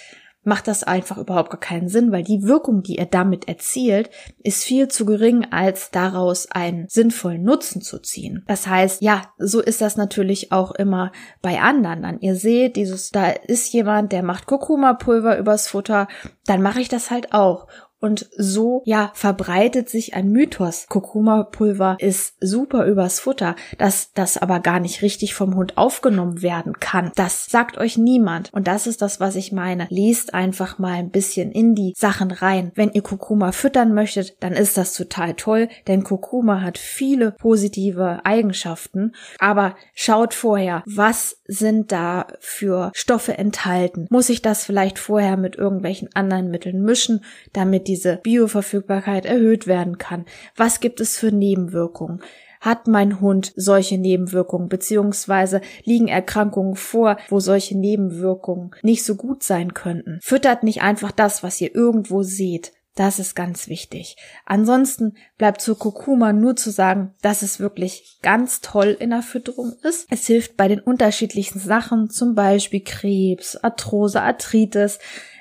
macht 0.46 0.68
das 0.68 0.84
einfach 0.84 1.18
überhaupt 1.18 1.50
gar 1.50 1.60
keinen 1.60 1.88
Sinn, 1.88 2.12
weil 2.12 2.22
die 2.22 2.44
Wirkung, 2.44 2.82
die 2.82 2.98
er 2.98 3.06
damit 3.06 3.48
erzielt, 3.48 4.10
ist 4.44 4.62
viel 4.62 4.86
zu 4.86 5.04
gering, 5.04 5.48
als 5.50 5.90
daraus 5.90 6.48
einen 6.50 6.86
sinnvollen 6.88 7.42
Nutzen 7.42 7.82
zu 7.82 7.98
ziehen. 7.98 8.44
Das 8.46 8.66
heißt, 8.68 9.02
ja, 9.02 9.22
so 9.38 9.60
ist 9.60 9.80
das 9.80 9.96
natürlich 9.96 10.52
auch 10.52 10.70
immer 10.70 11.10
bei 11.42 11.60
anderen. 11.60 12.02
Dann 12.02 12.20
ihr 12.20 12.36
seht, 12.36 12.76
dieses, 12.76 13.10
da 13.10 13.30
ist 13.30 13.72
jemand, 13.72 14.12
der 14.12 14.22
macht 14.22 14.46
Kurkuma-Pulver 14.46 15.36
übers 15.36 15.66
Futter, 15.66 16.06
dann 16.46 16.62
mache 16.62 16.80
ich 16.80 16.88
das 16.88 17.10
halt 17.10 17.34
auch. 17.34 17.66
Und 18.00 18.28
so, 18.36 18.82
ja, 18.84 19.10
verbreitet 19.14 19.88
sich 19.88 20.14
ein 20.14 20.30
Mythos. 20.30 20.86
Kurkuma-Pulver 20.88 21.96
ist 21.98 22.34
super 22.40 22.86
übers 22.86 23.20
Futter, 23.20 23.56
dass 23.78 24.12
das 24.12 24.36
aber 24.36 24.60
gar 24.60 24.80
nicht 24.80 25.02
richtig 25.02 25.34
vom 25.34 25.54
Hund 25.56 25.78
aufgenommen 25.78 26.42
werden 26.42 26.78
kann. 26.78 27.10
Das 27.16 27.46
sagt 27.46 27.78
euch 27.78 27.96
niemand. 27.96 28.52
Und 28.52 28.66
das 28.66 28.86
ist 28.86 29.00
das, 29.02 29.18
was 29.18 29.34
ich 29.34 29.52
meine. 29.52 29.86
Lest 29.90 30.34
einfach 30.34 30.78
mal 30.78 30.94
ein 30.94 31.10
bisschen 31.10 31.50
in 31.52 31.74
die 31.74 31.94
Sachen 31.96 32.30
rein. 32.30 32.70
Wenn 32.74 32.92
ihr 32.92 33.02
Kurkuma 33.02 33.52
füttern 33.52 33.94
möchtet, 33.94 34.36
dann 34.40 34.52
ist 34.52 34.76
das 34.76 34.92
total 34.92 35.34
toll, 35.34 35.68
denn 35.86 36.04
Kurkuma 36.04 36.60
hat 36.60 36.78
viele 36.78 37.32
positive 37.32 38.20
Eigenschaften. 38.24 39.14
Aber 39.38 39.74
schaut 39.94 40.34
vorher, 40.34 40.82
was 40.86 41.40
sind 41.48 41.92
da 41.92 42.26
für 42.40 42.90
Stoffe 42.94 43.38
enthalten? 43.38 44.06
Muss 44.10 44.28
ich 44.28 44.42
das 44.42 44.64
vielleicht 44.64 44.98
vorher 44.98 45.36
mit 45.36 45.56
irgendwelchen 45.56 46.08
anderen 46.14 46.50
Mitteln 46.50 46.82
mischen, 46.82 47.24
damit 47.52 47.88
diese 47.88 48.16
Bioverfügbarkeit 48.22 49.26
erhöht 49.26 49.66
werden 49.66 49.98
kann? 49.98 50.24
Was 50.56 50.80
gibt 50.80 51.00
es 51.00 51.16
für 51.18 51.32
Nebenwirkungen? 51.32 52.22
hat 52.60 52.88
mein 52.88 53.20
Hund 53.20 53.52
solche 53.54 53.96
Nebenwirkungen, 53.96 54.68
beziehungsweise 54.68 55.60
liegen 55.84 56.08
Erkrankungen 56.08 56.74
vor, 56.74 57.16
wo 57.28 57.38
solche 57.38 57.78
Nebenwirkungen 57.78 58.72
nicht 58.82 59.04
so 59.04 59.14
gut 59.14 59.42
sein 59.42 59.72
könnten. 59.72 60.18
Füttert 60.22 60.62
nicht 60.62 60.82
einfach 60.82 61.12
das, 61.12 61.42
was 61.42 61.60
ihr 61.60 61.74
irgendwo 61.74 62.22
seht. 62.22 62.72
Das 62.96 63.18
ist 63.18 63.36
ganz 63.36 63.68
wichtig. 63.68 64.16
Ansonsten 64.46 65.16
bleibt 65.36 65.60
zur 65.60 65.78
Kurkuma 65.78 66.32
nur 66.32 66.56
zu 66.56 66.70
sagen, 66.70 67.14
dass 67.20 67.42
es 67.42 67.60
wirklich 67.60 68.18
ganz 68.22 68.62
toll 68.62 68.96
in 68.98 69.10
der 69.10 69.20
Fütterung 69.20 69.74
ist. 69.82 70.06
Es 70.10 70.26
hilft 70.26 70.56
bei 70.56 70.66
den 70.66 70.80
unterschiedlichsten 70.80 71.58
Sachen, 71.58 72.08
zum 72.08 72.34
Beispiel 72.34 72.82
Krebs, 72.82 73.56
Arthrose, 73.56 74.22
Arthritis. 74.22 74.98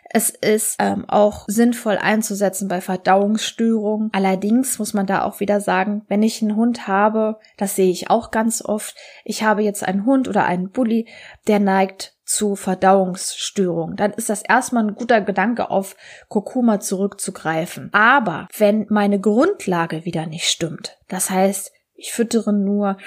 Es 0.10 0.30
ist 0.30 0.76
ähm, 0.80 1.06
auch 1.08 1.46
sinnvoll 1.48 1.98
einzusetzen 1.98 2.68
bei 2.68 2.82
Verdauungsstörungen. 2.82 4.10
Allerdings 4.12 4.78
muss 4.78 4.94
man 4.94 5.06
da 5.06 5.24
auch 5.24 5.40
wieder 5.40 5.62
sagen, 5.62 6.04
wenn 6.10 6.24
ich 6.24 6.42
einen 6.42 6.58
Hund 6.58 6.90
habe, 6.90 7.40
das 7.56 7.78
sehe 7.78 7.90
ich 7.90 8.10
auch 8.10 8.32
ganz 8.32 8.64
oft, 8.64 8.96
ich 9.24 9.44
habe 9.44 9.64
jetzt 9.64 9.84
einen 9.86 10.06
Hund 10.06 10.28
oder 10.28 10.46
einen 10.46 10.72
Bulli, 10.72 11.08
der 11.48 11.60
neigt 11.60 12.15
zu 12.26 12.56
Verdauungsstörungen, 12.56 13.96
dann 13.96 14.12
ist 14.14 14.30
das 14.30 14.42
erstmal 14.42 14.84
ein 14.86 14.96
guter 14.96 15.22
Gedanke, 15.22 15.70
auf 15.70 15.96
Kurkuma 16.28 16.80
zurückzugreifen. 16.80 17.90
Aber 17.94 18.48
wenn 18.58 18.88
meine 18.90 19.20
Grundlage 19.20 20.06
wieder 20.06 20.26
nicht 20.26 20.50
stimmt, 20.50 20.98
das 21.08 21.30
heißt, 21.30 21.72
ich 21.94 22.12
füttere 22.12 22.52
nur 22.52 22.98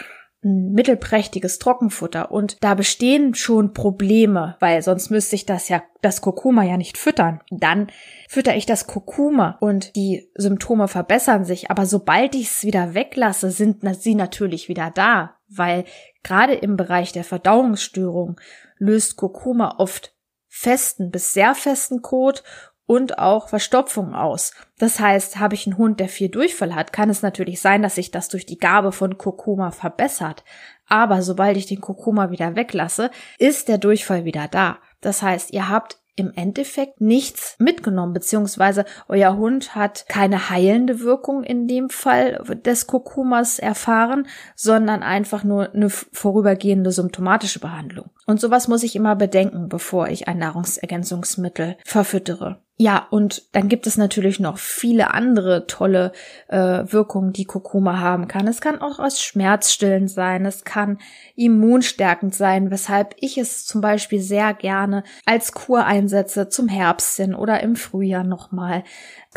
ein 0.44 0.72
mittelprächtiges 0.72 1.58
Trockenfutter 1.58 2.30
und 2.30 2.62
da 2.62 2.74
bestehen 2.74 3.34
schon 3.34 3.72
Probleme, 3.72 4.56
weil 4.60 4.82
sonst 4.82 5.10
müsste 5.10 5.34
ich 5.34 5.46
das 5.46 5.68
ja, 5.68 5.82
das 6.00 6.20
Kurkuma 6.20 6.62
ja 6.62 6.76
nicht 6.76 6.96
füttern. 6.96 7.40
Dann 7.50 7.88
fütter 8.28 8.54
ich 8.54 8.64
das 8.64 8.86
Kurkuma 8.86 9.56
und 9.60 9.96
die 9.96 10.30
Symptome 10.36 10.86
verbessern 10.86 11.44
sich, 11.44 11.72
aber 11.72 11.86
sobald 11.86 12.36
ich 12.36 12.46
es 12.46 12.64
wieder 12.64 12.94
weglasse, 12.94 13.50
sind 13.50 13.78
sie 14.00 14.14
natürlich 14.14 14.68
wieder 14.68 14.92
da, 14.94 15.34
weil 15.48 15.84
gerade 16.22 16.54
im 16.54 16.76
Bereich 16.76 17.10
der 17.10 17.24
Verdauungsstörung 17.24 18.40
löst 18.78 19.16
Kurkuma 19.16 19.76
oft 19.78 20.14
festen 20.46 21.10
bis 21.10 21.32
sehr 21.32 21.54
festen 21.54 22.02
Kot 22.02 22.42
und 22.86 23.18
auch 23.18 23.48
Verstopfung 23.48 24.14
aus. 24.14 24.52
Das 24.78 24.98
heißt, 24.98 25.38
habe 25.38 25.54
ich 25.54 25.66
einen 25.66 25.76
Hund, 25.76 26.00
der 26.00 26.08
viel 26.08 26.30
Durchfall 26.30 26.74
hat, 26.74 26.92
kann 26.92 27.10
es 27.10 27.20
natürlich 27.20 27.60
sein, 27.60 27.82
dass 27.82 27.96
sich 27.96 28.10
das 28.10 28.28
durch 28.28 28.46
die 28.46 28.58
Gabe 28.58 28.92
von 28.92 29.18
Kurkuma 29.18 29.70
verbessert. 29.72 30.42
Aber 30.86 31.20
sobald 31.20 31.58
ich 31.58 31.66
den 31.66 31.82
Kurkuma 31.82 32.30
wieder 32.30 32.56
weglasse, 32.56 33.10
ist 33.38 33.68
der 33.68 33.76
Durchfall 33.76 34.24
wieder 34.24 34.48
da. 34.48 34.78
Das 35.02 35.22
heißt, 35.22 35.52
ihr 35.52 35.68
habt 35.68 35.98
im 36.16 36.32
Endeffekt 36.34 37.00
nichts 37.00 37.56
mitgenommen, 37.58 38.12
beziehungsweise 38.12 38.84
euer 39.06 39.36
Hund 39.36 39.74
hat 39.74 40.06
keine 40.08 40.50
heilende 40.50 41.00
Wirkung 41.00 41.44
in 41.44 41.68
dem 41.68 41.90
Fall 41.90 42.42
des 42.64 42.86
Kurkumas 42.86 43.58
erfahren, 43.58 44.26
sondern 44.56 45.02
einfach 45.02 45.44
nur 45.44 45.72
eine 45.72 45.90
vorübergehende 45.90 46.90
symptomatische 46.90 47.60
Behandlung. 47.60 48.10
Und 48.28 48.42
sowas 48.42 48.68
muss 48.68 48.82
ich 48.82 48.94
immer 48.94 49.16
bedenken, 49.16 49.70
bevor 49.70 50.08
ich 50.08 50.28
ein 50.28 50.36
Nahrungsergänzungsmittel 50.36 51.78
verfüttere. 51.86 52.60
Ja, 52.76 53.06
und 53.10 53.42
dann 53.52 53.70
gibt 53.70 53.86
es 53.86 53.96
natürlich 53.96 54.38
noch 54.38 54.58
viele 54.58 55.14
andere 55.14 55.66
tolle 55.66 56.12
äh, 56.48 56.58
Wirkungen, 56.58 57.32
die 57.32 57.46
Kurkuma 57.46 58.00
haben 58.00 58.28
kann. 58.28 58.46
Es 58.46 58.60
kann 58.60 58.82
auch 58.82 58.98
aus 58.98 59.22
schmerzstillend 59.22 60.10
sein, 60.10 60.44
es 60.44 60.64
kann 60.64 60.98
immunstärkend 61.36 62.34
sein, 62.34 62.70
weshalb 62.70 63.14
ich 63.16 63.38
es 63.38 63.64
zum 63.64 63.80
Beispiel 63.80 64.20
sehr 64.20 64.52
gerne 64.52 65.04
als 65.24 65.52
Kur 65.52 65.86
einsetze 65.86 66.50
zum 66.50 66.68
Herbst 66.68 67.16
hin 67.16 67.34
oder 67.34 67.62
im 67.62 67.76
Frühjahr 67.76 68.24
nochmal 68.24 68.84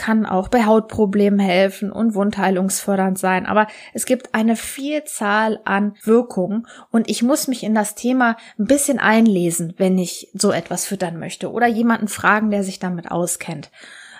kann 0.02 0.26
auch 0.26 0.48
bei 0.48 0.66
Hautproblemen 0.66 1.40
helfen 1.40 1.92
und 1.92 2.16
wundheilungsfördernd 2.16 3.20
sein. 3.20 3.46
Aber 3.46 3.68
es 3.94 4.08
gibt 4.08 4.34
eine 4.34 4.56
Vielzahl 4.56 5.60
an 5.64 5.96
Wirkungen 6.02 6.66
und 6.90 7.08
ich 7.08 7.22
muss 7.22 7.48
mich 7.48 7.62
in 7.62 7.76
das 7.76 7.94
Thema 7.94 8.36
ein 8.58 8.66
bisschen 8.66 8.98
einlesen, 8.98 9.76
wenn 9.78 10.00
ich 10.00 10.32
so 10.34 10.52
etwas 10.52 10.88
füttern 10.88 11.20
möchte 11.20 11.52
oder 11.52 11.68
jemanden 11.68 12.08
fragen, 12.08 12.50
der 12.50 12.64
sich 12.64 12.80
damit 12.80 13.12
auskennt. 13.12 13.70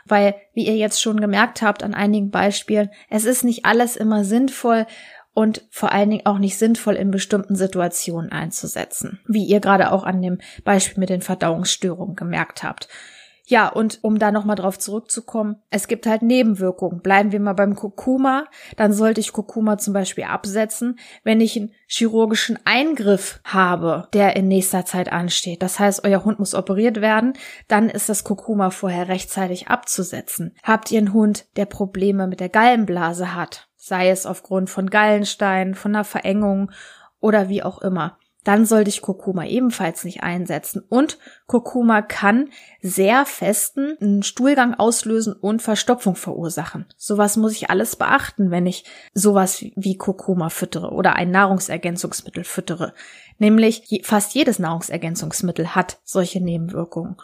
Weil, 0.06 0.36
wie 0.54 0.68
ihr 0.68 0.76
jetzt 0.76 1.02
schon 1.02 1.20
gemerkt 1.20 1.64
habt 1.64 1.82
an 1.82 1.96
einigen 1.96 2.30
Beispielen, 2.30 2.92
es 3.10 3.26
ist 3.26 3.44
nicht 3.44 3.66
alles 3.66 3.96
immer 3.96 4.24
sinnvoll 4.24 4.86
und 5.34 5.66
vor 5.72 5.92
allen 5.92 6.12
Dingen 6.12 6.26
auch 6.28 6.38
nicht 6.38 6.60
sinnvoll 6.60 6.94
in 6.94 7.10
bestimmten 7.10 7.56
Situationen 7.56 8.32
einzusetzen, 8.32 9.20
wie 9.28 9.46
ihr 9.46 9.62
gerade 9.62 9.92
auch 9.92 10.04
an 10.04 10.22
dem 10.22 10.42
Beispiel 10.64 11.00
mit 11.00 11.10
den 11.10 11.22
Verdauungsstörungen 11.22 12.16
gemerkt 12.16 12.62
habt. 12.62 12.88
Ja, 13.52 13.68
und 13.68 14.00
um 14.02 14.18
da 14.18 14.32
nochmal 14.32 14.56
drauf 14.56 14.80
zurückzukommen, 14.80 15.58
es 15.70 15.90
gibt 15.90 16.08
halt 16.08 16.22
Nebenwirkungen. 16.22 17.02
Bleiben 17.02 17.34
wir 17.34 17.42
mal 17.42 17.52
beim 17.52 17.76
Kurkuma, 17.76 18.46
dann 18.78 18.94
sollte 18.94 19.20
ich 19.20 19.34
Kurkuma 19.34 19.78
zum 19.78 19.94
Beispiel 19.94 20.24
absetzen, 20.24 20.98
wenn 21.26 21.42
ich 21.42 21.58
einen 21.58 21.74
chirurgischen 21.86 22.60
Eingriff 22.64 23.42
habe, 23.44 24.08
der 24.14 24.38
in 24.38 24.48
nächster 24.48 24.86
Zeit 24.86 25.12
ansteht. 25.12 25.62
Das 25.62 25.80
heißt, 25.80 26.06
euer 26.06 26.24
Hund 26.24 26.40
muss 26.40 26.56
operiert 26.56 27.02
werden, 27.02 27.34
dann 27.68 27.90
ist 27.90 28.08
das 28.08 28.24
Kurkuma 28.24 28.70
vorher 28.70 29.10
rechtzeitig 29.10 29.68
abzusetzen. 29.68 30.56
Habt 30.64 30.90
ihr 30.90 31.00
einen 31.00 31.12
Hund, 31.12 31.46
der 31.58 31.66
Probleme 31.66 32.28
mit 32.28 32.40
der 32.40 32.48
Gallenblase 32.48 33.36
hat, 33.36 33.68
sei 33.76 34.12
es 34.12 34.26
aufgrund 34.26 34.70
von 34.70 34.90
Gallenstein, 34.90 35.76
von 35.76 35.94
einer 35.94 36.06
Verengung 36.06 36.72
oder 37.20 37.50
wie 37.50 37.64
auch 37.64 37.82
immer, 37.82 38.18
dann 38.44 38.66
sollte 38.66 38.90
ich 38.90 39.02
Kurkuma 39.02 39.46
ebenfalls 39.46 40.04
nicht 40.04 40.24
einsetzen. 40.24 40.84
Und 40.88 41.20
Kurkuma 41.46 42.02
kann 42.02 42.50
sehr 42.82 43.26
festen 43.26 44.24
Stuhlgang 44.24 44.74
auslösen 44.74 45.34
und 45.34 45.62
Verstopfung 45.62 46.16
verursachen. 46.16 46.86
Sowas 46.98 47.38
muss 47.38 47.54
ich 47.54 47.70
alles 47.70 47.96
beachten, 47.96 48.50
wenn 48.50 48.66
ich 48.66 48.86
sowas 49.14 49.62
wie 49.76 49.98
Kurkuma 49.98 50.50
füttere 50.50 50.92
oder 50.92 51.16
ein 51.16 51.32
Nahrungsergänzungsmittel 51.32 52.44
füttere. 52.44 52.94
Nämlich 53.38 54.02
fast 54.04 54.34
jedes 54.34 54.60
Nahrungsergänzungsmittel 54.60 55.76
hat 55.76 56.00
solche 56.04 56.42
Nebenwirkungen. 56.42 57.18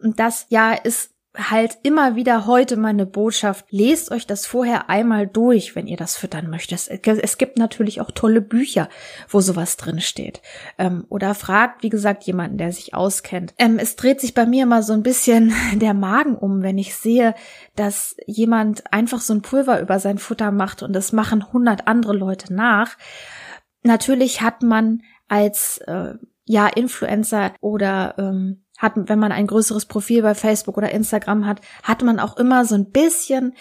Und 0.00 0.18
das 0.18 0.46
ja 0.48 0.72
ist 0.72 1.11
halt 1.34 1.78
immer 1.82 2.14
wieder 2.14 2.46
heute 2.46 2.76
meine 2.76 3.06
Botschaft. 3.06 3.64
Lest 3.70 4.10
euch 4.10 4.26
das 4.26 4.44
vorher 4.44 4.90
einmal 4.90 5.26
durch, 5.26 5.74
wenn 5.74 5.86
ihr 5.86 5.96
das 5.96 6.16
füttern 6.16 6.50
möchtet. 6.50 6.88
Es 7.22 7.38
gibt 7.38 7.58
natürlich 7.58 8.00
auch 8.00 8.10
tolle 8.10 8.42
Bücher, 8.42 8.88
wo 9.28 9.40
sowas 9.40 9.78
drin 9.78 10.00
steht. 10.00 10.42
Ähm, 10.78 11.06
oder 11.08 11.34
fragt, 11.34 11.82
wie 11.82 11.88
gesagt, 11.88 12.24
jemanden, 12.24 12.58
der 12.58 12.72
sich 12.72 12.94
auskennt. 12.94 13.54
Ähm, 13.58 13.78
es 13.78 13.96
dreht 13.96 14.20
sich 14.20 14.34
bei 14.34 14.44
mir 14.44 14.64
immer 14.64 14.82
so 14.82 14.92
ein 14.92 15.02
bisschen 15.02 15.54
der 15.74 15.94
Magen 15.94 16.36
um, 16.36 16.62
wenn 16.62 16.76
ich 16.76 16.94
sehe, 16.94 17.34
dass 17.76 18.14
jemand 18.26 18.92
einfach 18.92 19.20
so 19.20 19.32
ein 19.32 19.42
Pulver 19.42 19.80
über 19.80 19.98
sein 19.98 20.18
Futter 20.18 20.50
macht 20.50 20.82
und 20.82 20.92
das 20.92 21.12
machen 21.12 21.52
hundert 21.52 21.88
andere 21.88 22.12
Leute 22.12 22.52
nach. 22.52 22.98
Natürlich 23.82 24.42
hat 24.42 24.62
man 24.62 25.02
als 25.28 25.78
äh, 25.86 26.14
ja 26.44 26.66
Influencer 26.68 27.52
oder 27.60 28.14
ähm, 28.18 28.64
hat, 28.82 28.94
wenn 28.96 29.18
man 29.18 29.32
ein 29.32 29.46
größeres 29.46 29.86
Profil 29.86 30.22
bei 30.22 30.34
Facebook 30.34 30.76
oder 30.76 30.90
Instagram 30.90 31.46
hat, 31.46 31.60
hat 31.84 32.02
man 32.02 32.18
auch 32.18 32.36
immer 32.36 32.64
so 32.64 32.74
ein 32.74 32.90
bisschen 32.90 33.54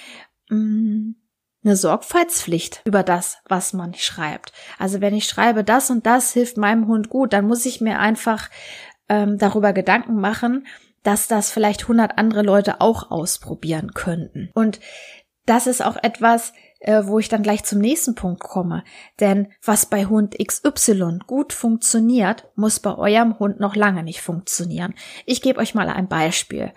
mh, 0.50 0.58
mm, 0.58 1.16
eine 1.64 1.76
Sorgfaltspflicht 1.76 2.82
über 2.86 3.04
das, 3.04 3.38
was 3.48 3.74
man 3.74 3.94
schreibt. 3.94 4.52
Also 4.80 5.00
wenn 5.00 5.14
ich 5.14 5.26
schreibe, 5.26 5.64
das 5.64 5.92
und 5.92 6.08
das 6.08 6.34
hilft 6.34 6.58
meinem 6.58 6.88
Hund 6.88 7.10
gut, 7.10 7.34
dann 7.34 7.46
muss 7.46 7.68
ich 7.68 7.82
mir 7.82 8.00
einfach 8.00 8.50
ähm, 9.10 9.38
darüber 9.38 9.72
Gedanken 9.72 10.20
machen, 10.20 10.66
dass 11.04 11.28
das 11.28 11.52
vielleicht 11.52 11.88
hundert 11.88 12.18
andere 12.18 12.42
Leute 12.42 12.82
auch 12.82 13.12
ausprobieren 13.12 13.94
könnten. 13.94 14.50
Und 14.56 14.80
das 15.46 15.68
ist 15.68 15.84
auch 15.86 15.98
etwas, 16.02 16.54
äh, 16.82 17.04
wo 17.06 17.20
ich 17.20 17.30
dann 17.30 17.44
gleich 17.44 17.64
zum 17.64 17.80
nächsten 17.80 18.16
Punkt 18.16 18.42
komme. 18.42 18.84
Denn 19.20 19.48
was 19.64 19.86
bei 19.86 20.06
Hund 20.06 20.36
XY 20.38 21.20
gut 21.28 21.54
funktioniert, 21.54 22.50
muss 22.56 22.80
bei 22.80 22.96
eurem 22.96 23.40
Hund 23.40 23.60
noch 23.60 23.76
lange 23.76 24.04
nicht 24.04 24.22
funktionieren. 24.22 24.94
Ich 25.26 25.42
gebe 25.42 25.60
euch 25.60 25.76
mal 25.76 25.90
ein 25.90 26.08
Beispiel. 26.08 26.72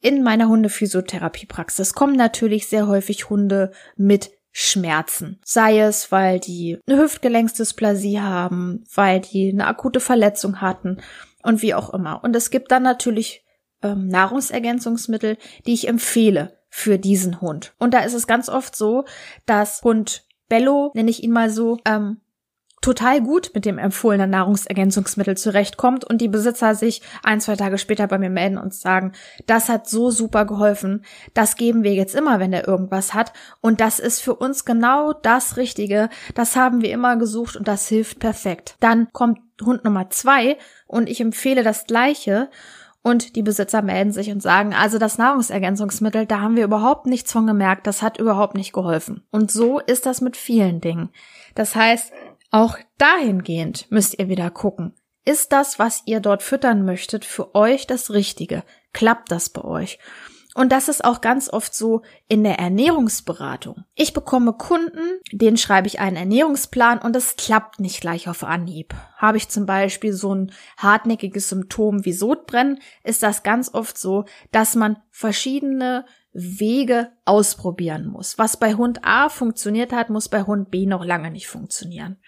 In 0.00 0.22
meiner 0.22 0.48
Hundephysiotherapiepraxis 0.48 1.94
kommen 1.94 2.16
natürlich 2.16 2.66
sehr 2.66 2.86
häufig 2.86 3.30
Hunde 3.30 3.72
mit 3.96 4.30
Schmerzen. 4.52 5.40
Sei 5.44 5.80
es, 5.80 6.10
weil 6.10 6.40
die 6.40 6.78
eine 6.86 7.02
Hüftgelenksdysplasie 7.02 8.20
haben, 8.20 8.84
weil 8.94 9.20
die 9.20 9.50
eine 9.52 9.66
akute 9.66 10.00
Verletzung 10.00 10.60
hatten 10.60 10.98
und 11.42 11.62
wie 11.62 11.74
auch 11.74 11.92
immer. 11.92 12.24
Und 12.24 12.34
es 12.34 12.50
gibt 12.50 12.72
dann 12.72 12.82
natürlich 12.82 13.44
ähm, 13.82 14.08
Nahrungsergänzungsmittel, 14.08 15.36
die 15.66 15.74
ich 15.74 15.88
empfehle 15.88 16.56
für 16.68 16.98
diesen 16.98 17.40
Hund. 17.40 17.74
Und 17.78 17.94
da 17.94 18.00
ist 18.00 18.14
es 18.14 18.26
ganz 18.26 18.48
oft 18.48 18.76
so, 18.76 19.04
dass 19.46 19.82
Hund 19.82 20.24
Bello, 20.48 20.92
nenne 20.94 21.10
ich 21.10 21.22
ihn 21.22 21.32
mal 21.32 21.50
so, 21.50 21.78
ähm, 21.84 22.20
total 22.86 23.20
gut 23.20 23.50
mit 23.52 23.64
dem 23.64 23.78
empfohlenen 23.78 24.30
Nahrungsergänzungsmittel 24.30 25.36
zurechtkommt 25.36 26.04
und 26.04 26.20
die 26.20 26.28
Besitzer 26.28 26.76
sich 26.76 27.02
ein, 27.24 27.40
zwei 27.40 27.56
Tage 27.56 27.78
später 27.78 28.06
bei 28.06 28.16
mir 28.16 28.30
melden 28.30 28.58
und 28.58 28.74
sagen, 28.74 29.12
das 29.46 29.68
hat 29.68 29.88
so 29.88 30.10
super 30.10 30.44
geholfen, 30.44 31.04
das 31.34 31.56
geben 31.56 31.82
wir 31.82 31.94
jetzt 31.94 32.14
immer, 32.14 32.38
wenn 32.38 32.52
er 32.52 32.68
irgendwas 32.68 33.12
hat 33.12 33.32
und 33.60 33.80
das 33.80 33.98
ist 33.98 34.20
für 34.20 34.36
uns 34.36 34.64
genau 34.64 35.12
das 35.12 35.56
Richtige, 35.56 36.10
das 36.34 36.54
haben 36.54 36.80
wir 36.80 36.92
immer 36.92 37.16
gesucht 37.16 37.56
und 37.56 37.66
das 37.66 37.88
hilft 37.88 38.20
perfekt. 38.20 38.76
Dann 38.78 39.08
kommt 39.12 39.40
Hund 39.64 39.82
Nummer 39.82 40.10
zwei 40.10 40.56
und 40.86 41.08
ich 41.08 41.20
empfehle 41.20 41.64
das 41.64 41.86
gleiche 41.86 42.50
und 43.06 43.36
die 43.36 43.44
Besitzer 43.44 43.82
melden 43.82 44.10
sich 44.10 44.32
und 44.32 44.42
sagen, 44.42 44.74
also 44.74 44.98
das 44.98 45.16
Nahrungsergänzungsmittel, 45.16 46.26
da 46.26 46.40
haben 46.40 46.56
wir 46.56 46.64
überhaupt 46.64 47.06
nichts 47.06 47.30
von 47.30 47.46
gemerkt, 47.46 47.86
das 47.86 48.02
hat 48.02 48.18
überhaupt 48.18 48.56
nicht 48.56 48.72
geholfen. 48.72 49.22
Und 49.30 49.52
so 49.52 49.78
ist 49.78 50.06
das 50.06 50.20
mit 50.20 50.36
vielen 50.36 50.80
Dingen. 50.80 51.10
Das 51.54 51.76
heißt, 51.76 52.12
auch 52.50 52.76
dahingehend 52.98 53.86
müsst 53.90 54.18
ihr 54.18 54.28
wieder 54.28 54.50
gucken. 54.50 54.92
Ist 55.24 55.52
das, 55.52 55.78
was 55.78 56.02
ihr 56.06 56.18
dort 56.18 56.42
füttern 56.42 56.84
möchtet, 56.84 57.24
für 57.24 57.54
euch 57.54 57.86
das 57.86 58.10
Richtige? 58.10 58.64
Klappt 58.92 59.30
das 59.30 59.50
bei 59.50 59.62
euch? 59.62 60.00
Und 60.56 60.72
das 60.72 60.88
ist 60.88 61.04
auch 61.04 61.20
ganz 61.20 61.52
oft 61.52 61.74
so 61.74 62.00
in 62.28 62.42
der 62.42 62.58
Ernährungsberatung. 62.58 63.84
Ich 63.94 64.14
bekomme 64.14 64.54
Kunden, 64.54 65.20
denen 65.30 65.58
schreibe 65.58 65.86
ich 65.86 66.00
einen 66.00 66.16
Ernährungsplan 66.16 66.98
und 66.98 67.14
es 67.14 67.36
klappt 67.36 67.78
nicht 67.78 68.00
gleich 68.00 68.26
auf 68.26 68.42
Anhieb. 68.42 68.94
Habe 69.18 69.36
ich 69.36 69.50
zum 69.50 69.66
Beispiel 69.66 70.14
so 70.14 70.34
ein 70.34 70.52
hartnäckiges 70.78 71.50
Symptom 71.50 72.06
wie 72.06 72.14
Sodbrennen, 72.14 72.80
ist 73.04 73.22
das 73.22 73.42
ganz 73.42 73.74
oft 73.74 73.98
so, 73.98 74.24
dass 74.50 74.74
man 74.74 74.96
verschiedene 75.10 76.06
Wege 76.32 77.08
ausprobieren 77.24 78.06
muss. 78.06 78.38
Was 78.38 78.58
bei 78.58 78.74
Hund 78.74 79.00
A 79.04 79.28
funktioniert 79.28 79.92
hat, 79.92 80.10
muss 80.10 80.28
bei 80.28 80.42
Hund 80.42 80.70
B 80.70 80.86
noch 80.86 81.04
lange 81.04 81.30
nicht 81.30 81.48
funktionieren. 81.48 82.18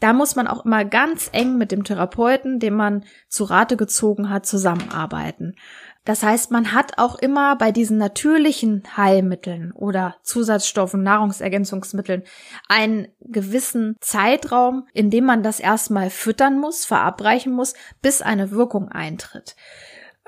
Da 0.00 0.12
muss 0.12 0.34
man 0.34 0.48
auch 0.48 0.64
immer 0.64 0.84
ganz 0.84 1.30
eng 1.32 1.56
mit 1.56 1.70
dem 1.70 1.84
Therapeuten, 1.84 2.58
den 2.58 2.74
man 2.74 3.04
zu 3.28 3.44
Rate 3.44 3.76
gezogen 3.76 4.28
hat, 4.28 4.44
zusammenarbeiten. 4.44 5.54
Das 6.04 6.22
heißt, 6.22 6.50
man 6.50 6.72
hat 6.72 6.98
auch 6.98 7.14
immer 7.14 7.56
bei 7.56 7.72
diesen 7.72 7.96
natürlichen 7.96 8.82
Heilmitteln 8.96 9.72
oder 9.72 10.16
Zusatzstoffen, 10.22 11.02
Nahrungsergänzungsmitteln 11.02 12.24
einen 12.68 13.08
gewissen 13.20 13.96
Zeitraum, 14.00 14.86
in 14.92 15.10
dem 15.10 15.24
man 15.24 15.42
das 15.42 15.60
erstmal 15.60 16.10
füttern 16.10 16.58
muss, 16.58 16.84
verabreichen 16.84 17.54
muss, 17.54 17.72
bis 18.02 18.20
eine 18.20 18.50
Wirkung 18.50 18.90
eintritt. 18.90 19.56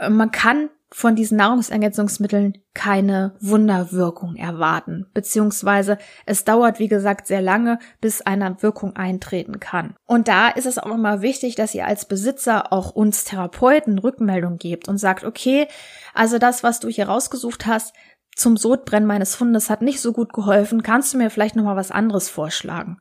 Man 0.08 0.30
kann 0.30 0.70
von 0.92 1.16
diesen 1.16 1.36
Nahrungsergänzungsmitteln 1.38 2.58
keine 2.72 3.36
Wunderwirkung 3.40 4.36
erwarten, 4.36 5.06
beziehungsweise 5.12 5.98
es 6.26 6.44
dauert, 6.44 6.78
wie 6.78 6.88
gesagt, 6.88 7.26
sehr 7.26 7.42
lange, 7.42 7.78
bis 8.00 8.22
eine 8.22 8.62
Wirkung 8.62 8.94
eintreten 8.94 9.58
kann. 9.58 9.96
Und 10.06 10.28
da 10.28 10.48
ist 10.48 10.66
es 10.66 10.78
auch 10.78 10.94
immer 10.94 11.22
wichtig, 11.22 11.56
dass 11.56 11.74
ihr 11.74 11.86
als 11.86 12.04
Besitzer 12.04 12.72
auch 12.72 12.92
uns 12.92 13.24
Therapeuten 13.24 13.98
Rückmeldung 13.98 14.58
gebt 14.58 14.86
und 14.86 14.98
sagt, 14.98 15.24
okay, 15.24 15.66
also 16.14 16.38
das, 16.38 16.62
was 16.62 16.78
du 16.78 16.88
hier 16.88 17.08
rausgesucht 17.08 17.66
hast, 17.66 17.92
zum 18.36 18.56
Sodbrennen 18.56 19.08
meines 19.08 19.40
Hundes 19.40 19.70
hat 19.70 19.82
nicht 19.82 20.00
so 20.00 20.12
gut 20.12 20.32
geholfen, 20.32 20.82
kannst 20.82 21.12
du 21.12 21.18
mir 21.18 21.30
vielleicht 21.30 21.56
nochmal 21.56 21.76
was 21.76 21.90
anderes 21.90 22.28
vorschlagen? 22.28 22.98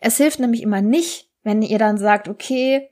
Es 0.00 0.16
hilft 0.16 0.40
nämlich 0.40 0.62
immer 0.62 0.80
nicht, 0.80 1.30
wenn 1.44 1.62
ihr 1.62 1.78
dann 1.78 1.98
sagt, 1.98 2.28
okay, 2.28 2.88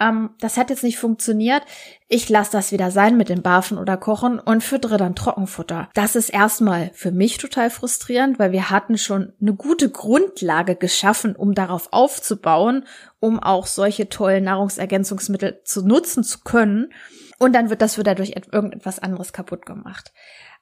ähm, 0.00 0.30
das 0.40 0.56
hat 0.56 0.70
jetzt 0.70 0.82
nicht 0.82 0.98
funktioniert, 0.98 1.62
ich 2.08 2.28
lasse 2.28 2.52
das 2.52 2.72
wieder 2.72 2.90
sein 2.90 3.16
mit 3.16 3.28
dem 3.28 3.42
Barfen 3.42 3.78
oder 3.78 3.96
Kochen 3.96 4.40
und 4.40 4.64
füttere 4.64 4.96
dann 4.96 5.14
Trockenfutter. 5.14 5.90
Das 5.94 6.16
ist 6.16 6.30
erstmal 6.30 6.90
für 6.94 7.12
mich 7.12 7.38
total 7.38 7.70
frustrierend, 7.70 8.38
weil 8.38 8.50
wir 8.50 8.70
hatten 8.70 8.98
schon 8.98 9.34
eine 9.40 9.54
gute 9.54 9.90
Grundlage 9.90 10.74
geschaffen, 10.74 11.36
um 11.36 11.54
darauf 11.54 11.92
aufzubauen, 11.92 12.86
um 13.20 13.38
auch 13.38 13.66
solche 13.66 14.08
tollen 14.08 14.44
Nahrungsergänzungsmittel 14.44 15.60
zu 15.64 15.86
nutzen 15.86 16.24
zu 16.24 16.40
können. 16.40 16.92
Und 17.38 17.54
dann 17.54 17.70
wird 17.70 17.82
das 17.82 17.98
wieder 17.98 18.14
durch 18.14 18.30
irgendetwas 18.52 18.98
anderes 18.98 19.32
kaputt 19.32 19.66
gemacht. 19.66 20.12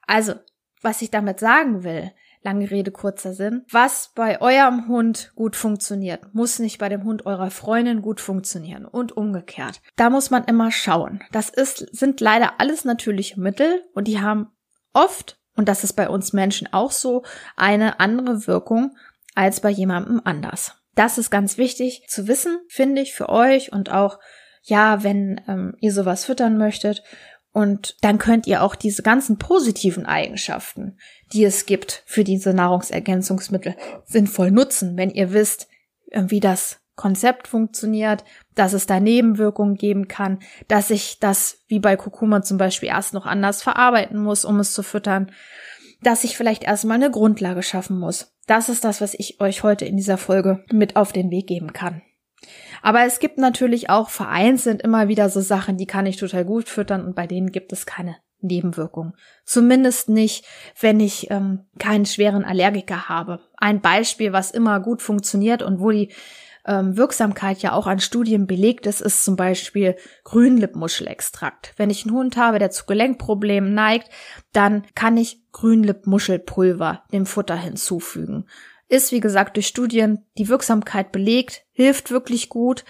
Also, 0.07 0.35
was 0.83 1.03
ich 1.03 1.11
damit 1.11 1.41
sagen 1.41 1.85
will, 1.85 2.13
Lange 2.43 2.71
Rede, 2.71 2.91
kurzer 2.91 3.33
Sinn. 3.33 3.65
Was 3.71 4.13
bei 4.15 4.41
eurem 4.41 4.89
Hund 4.89 5.33
gut 5.35 5.57
funktioniert, 5.57 6.35
muss 6.35 6.59
nicht 6.59 6.79
bei 6.79 6.89
dem 6.89 7.05
Hund 7.05 7.27
eurer 7.27 7.51
Freundin 7.51 8.03
gut 8.03 8.21
funktionieren 8.21 8.85
und 8.85 9.17
umgekehrt. 9.17 9.81
Da 9.97 10.09
muss 10.11 10.31
man 10.31 10.45
immer 10.45 10.71
schauen. 10.71 11.21
Das 11.33 11.51
ist, 11.51 11.79
sind 11.97 12.21
leider 12.21 12.61
alles 12.61 12.85
natürliche 12.85 13.41
Mittel 13.41 13.83
und 13.93 14.07
die 14.07 14.21
haben 14.21 14.51
oft, 14.93 15.39
und 15.57 15.69
das 15.69 15.85
ist 15.85 15.95
bei 15.95 16.09
uns 16.09 16.33
Menschen 16.33 16.73
auch 16.73 16.93
so, 16.93 17.25
eine 17.57 18.01
andere 18.01 18.47
Wirkung 18.47 18.97
als 19.35 19.61
bei 19.61 19.71
jemandem 19.71 20.21
anders. 20.25 20.75
Das 20.95 21.17
ist 21.17 21.31
ganz 21.31 21.59
wichtig 21.59 22.05
zu 22.09 22.27
wissen, 22.27 22.59
finde 22.69 23.03
ich, 23.03 23.15
für 23.15 23.29
euch 23.29 23.73
und 23.73 23.93
auch, 23.93 24.19
ja, 24.63 25.05
wenn 25.05 25.41
ähm, 25.47 25.77
ihr 25.79 25.93
sowas 25.93 26.25
füttern 26.25 26.59
möchtet. 26.59 27.05
Und 27.59 27.97
dann 28.03 28.19
könnt 28.19 28.47
ihr 28.47 28.63
auch 28.63 28.77
diese 28.77 29.03
ganzen 29.03 29.37
positiven 29.37 30.07
Eigenschaften, 30.07 30.97
die 31.33 31.43
es 31.43 31.67
gibt 31.67 32.05
für 32.07 32.23
diese 32.23 32.55
Nahrungsergänzungsmittel, 32.55 33.75
sinnvoll 34.05 34.53
nutzen, 34.53 34.97
wenn 34.97 35.11
ihr 35.11 35.33
wisst, 35.33 35.67
wie 36.13 36.39
das 36.39 36.79
Konzept 36.95 37.49
funktioniert, 37.49 38.23
dass 38.55 38.75
es 38.75 38.87
da 38.87 39.01
Nebenwirkungen 39.01 39.75
geben 39.75 40.07
kann, 40.07 40.39
dass 40.69 40.91
ich 40.91 41.19
das 41.19 41.65
wie 41.67 41.81
bei 41.81 41.97
Kurkuma 41.97 42.43
zum 42.43 42.59
Beispiel 42.59 42.91
erst 42.91 43.13
noch 43.13 43.27
anders 43.27 43.61
verarbeiten 43.61 44.23
muss, 44.23 44.45
um 44.45 44.61
es 44.61 44.73
zu 44.73 44.85
füttern, 44.85 45.33
dass 46.01 46.23
ich 46.23 46.37
vielleicht 46.37 46.63
erstmal 46.63 46.95
eine 46.95 47.11
Grundlage 47.11 47.65
schaffen 47.65 47.99
muss. 47.99 48.37
Das 48.47 48.69
ist 48.69 48.85
das, 48.85 49.01
was 49.01 49.15
ich 49.15 49.41
euch 49.41 49.65
heute 49.65 49.85
in 49.85 49.97
dieser 49.97 50.17
Folge 50.17 50.65
mit 50.71 50.95
auf 50.95 51.11
den 51.11 51.33
Weg 51.33 51.49
geben 51.49 51.73
kann. 51.73 52.03
Aber 52.83 53.05
es 53.05 53.19
gibt 53.19 53.39
natürlich 53.39 53.91
auch 53.91 54.11
vereinzelt 54.11 54.83
immer 54.83 55.09
wieder 55.09 55.29
so 55.29 55.41
Sachen, 55.41 55.77
die 55.77 55.87
kann 55.87 56.07
ich 56.07 56.17
total 56.17 56.45
gut 56.45 56.69
füttern 56.69 57.05
und 57.05 57.15
bei 57.15 57.27
denen 57.27 57.53
gibt 57.53 57.73
es 57.73 57.87
keine 57.87 58.17
Nebenwirkungen. 58.41 59.15
Zumindest 59.45 60.09
nicht, 60.09 60.45
wenn 60.81 61.01
ich 61.01 61.31
ähm, 61.31 61.67
keinen 61.79 62.07
schweren 62.07 62.45
Allergiker 62.45 63.09
habe. 63.09 63.41
Ein 63.57 63.81
Beispiel, 63.81 64.33
was 64.33 64.51
immer 64.51 64.81
gut 64.81 65.03
funktioniert 65.03 65.63
und 65.63 65.81
wo 65.81 65.91
die 65.91 66.13
ähm, 66.67 66.97
Wirksamkeit 66.97 67.59
ja 67.59 67.73
auch 67.73 67.87
an 67.87 67.99
Studien 67.99 68.47
belegt 68.47 68.87
ist, 68.87 69.01
ist 69.01 69.25
zum 69.25 69.37
Beispiel 69.37 69.97
Grünlippmuschelextrakt. 70.25 71.73
Wenn 71.77 71.91
ich 71.91 72.05
einen 72.05 72.15
Hund 72.15 72.37
habe, 72.37 72.59
der 72.59 72.71
zu 72.71 72.85
Gelenkproblemen 72.87 73.75
neigt, 73.75 74.11
dann 74.53 74.85
kann 74.95 75.17
ich 75.17 75.43
Grünlippmuschelpulver 75.53 77.05
dem 77.13 77.27
Futter 77.27 77.57
hinzufügen. 77.57 78.47
Ist, 78.89 79.13
wie 79.13 79.21
gesagt, 79.21 79.57
durch 79.57 79.67
Studien 79.67 80.25
die 80.39 80.49
Wirksamkeit 80.49 81.13
belegt, 81.13 81.67
hilft 81.73 82.11
wirklich 82.11 82.49
gut, 82.49 82.85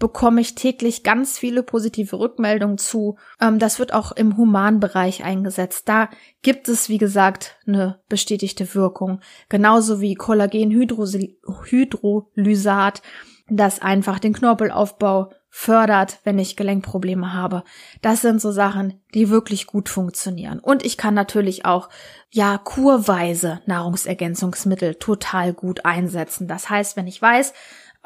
bekomme 0.00 0.40
ich 0.40 0.56
täglich 0.56 1.04
ganz 1.04 1.38
viele 1.38 1.62
positive 1.62 2.18
Rückmeldungen 2.18 2.78
zu. 2.78 3.18
Ähm, 3.40 3.60
das 3.60 3.78
wird 3.78 3.92
auch 3.92 4.10
im 4.12 4.36
Humanbereich 4.36 5.22
eingesetzt. 5.22 5.88
Da 5.88 6.10
gibt 6.42 6.68
es, 6.68 6.88
wie 6.88 6.98
gesagt, 6.98 7.56
eine 7.66 8.00
bestätigte 8.08 8.74
Wirkung. 8.74 9.20
Genauso 9.48 10.00
wie 10.00 10.14
Kollagenhydrolysat, 10.14 13.02
das 13.48 13.80
einfach 13.82 14.18
den 14.18 14.32
Knorpelaufbau 14.32 15.30
fördert, 15.50 16.20
wenn 16.22 16.38
ich 16.38 16.56
Gelenkprobleme 16.56 17.34
habe. 17.34 17.64
Das 18.02 18.22
sind 18.22 18.40
so 18.40 18.52
Sachen, 18.52 19.02
die 19.14 19.30
wirklich 19.30 19.66
gut 19.66 19.88
funktionieren. 19.88 20.60
Und 20.60 20.86
ich 20.86 20.96
kann 20.96 21.12
natürlich 21.12 21.64
auch, 21.64 21.88
ja, 22.30 22.56
kurweise 22.58 23.60
Nahrungsergänzungsmittel 23.66 24.94
total 24.94 25.52
gut 25.52 25.84
einsetzen. 25.84 26.46
Das 26.46 26.70
heißt, 26.70 26.96
wenn 26.96 27.08
ich 27.08 27.20
weiß, 27.20 27.52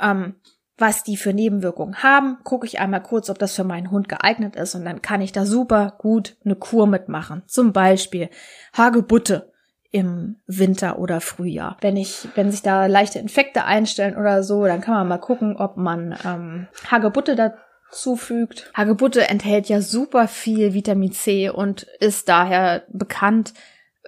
ähm, 0.01 0.37
was 0.77 1.05
die 1.05 1.17
für 1.17 1.33
Nebenwirkungen 1.33 2.03
haben, 2.03 2.39
gucke 2.43 2.67
ich 2.67 2.81
einmal 2.81 3.03
kurz, 3.03 3.31
ob 3.31 3.39
das 3.39 3.55
für 3.55 3.63
meinen 3.63 3.91
Hund 3.91 4.09
geeignet 4.09 4.57
ist 4.57 4.75
und 4.75 4.85
dann 4.85 5.03
kann 5.03 5.21
ich 5.21 5.31
da 5.31 5.47
super 5.47 5.95
gut 5.99 6.37
eine 6.45 6.57
Kur 6.57 6.87
mitmachen. 6.87 7.43
Zum 7.47 7.73
Beispiel 7.73 8.29
Hagebutte 8.77 9.53
im 9.95 10.41
Winter 10.49 10.99
oder 10.99 11.21
Frühjahr. 11.21 11.77
Wenn 11.81 11.97
ich, 11.97 12.27
wenn 12.35 12.51
sich 12.51 12.63
da 12.63 12.87
leichte 12.87 13.21
Infekte 13.21 13.65
einstellen 13.65 14.17
oder 14.17 14.43
so, 14.43 14.65
dann 14.67 14.81
kann 14.81 14.95
man 14.95 15.07
mal 15.07 15.19
gucken, 15.19 15.57
ob 15.57 15.77
man 15.77 16.19
ähm, 16.25 16.67
Hagebutte 16.91 17.37
dazu 17.37 18.17
fügt. 18.17 18.73
Hagebutte 18.75 19.29
enthält 19.29 19.69
ja 19.69 19.81
super 19.81 20.27
viel 20.27 20.75
Vitamin 20.75 21.13
C 21.13 21.49
und 21.49 21.87
ist 22.01 22.29
daher 22.29 22.83
bekannt 22.89 23.55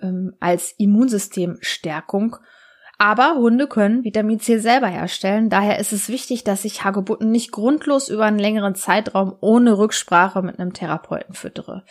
ähm, 0.02 0.34
als 0.40 0.74
Immunsystemstärkung. 0.76 2.34
Aber 2.98 3.36
Hunde 3.36 3.68
können 3.68 4.02
Vitamin 4.02 4.40
C 4.40 4.58
selber 4.58 4.88
herstellen. 4.88 5.50
Daher 5.50 5.78
ist 5.78 5.92
es 5.92 6.08
wichtig, 6.08 6.42
dass 6.42 6.64
ich 6.64 6.82
Hagebutten 6.82 7.30
nicht 7.30 7.52
grundlos 7.52 8.08
über 8.08 8.24
einen 8.24 8.40
längeren 8.40 8.74
Zeitraum 8.74 9.36
ohne 9.40 9.78
Rücksprache 9.78 10.42
mit 10.42 10.58
einem 10.58 10.72
Therapeuten 10.72 11.34
füttere. 11.34 11.84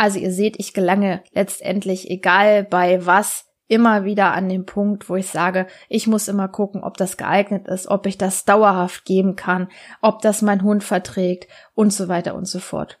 Also 0.00 0.18
ihr 0.18 0.32
seht, 0.32 0.58
ich 0.58 0.72
gelange 0.72 1.22
letztendlich, 1.32 2.10
egal 2.10 2.64
bei 2.64 3.04
was, 3.04 3.44
immer 3.68 4.06
wieder 4.06 4.32
an 4.32 4.48
den 4.48 4.64
Punkt, 4.64 5.10
wo 5.10 5.16
ich 5.16 5.26
sage, 5.26 5.66
ich 5.90 6.06
muss 6.06 6.26
immer 6.26 6.48
gucken, 6.48 6.82
ob 6.82 6.96
das 6.96 7.18
geeignet 7.18 7.68
ist, 7.68 7.86
ob 7.86 8.06
ich 8.06 8.16
das 8.16 8.46
dauerhaft 8.46 9.04
geben 9.04 9.36
kann, 9.36 9.68
ob 10.00 10.22
das 10.22 10.40
mein 10.40 10.62
Hund 10.62 10.82
verträgt 10.84 11.48
und 11.74 11.92
so 11.92 12.08
weiter 12.08 12.34
und 12.34 12.46
so 12.46 12.60
fort. 12.60 12.98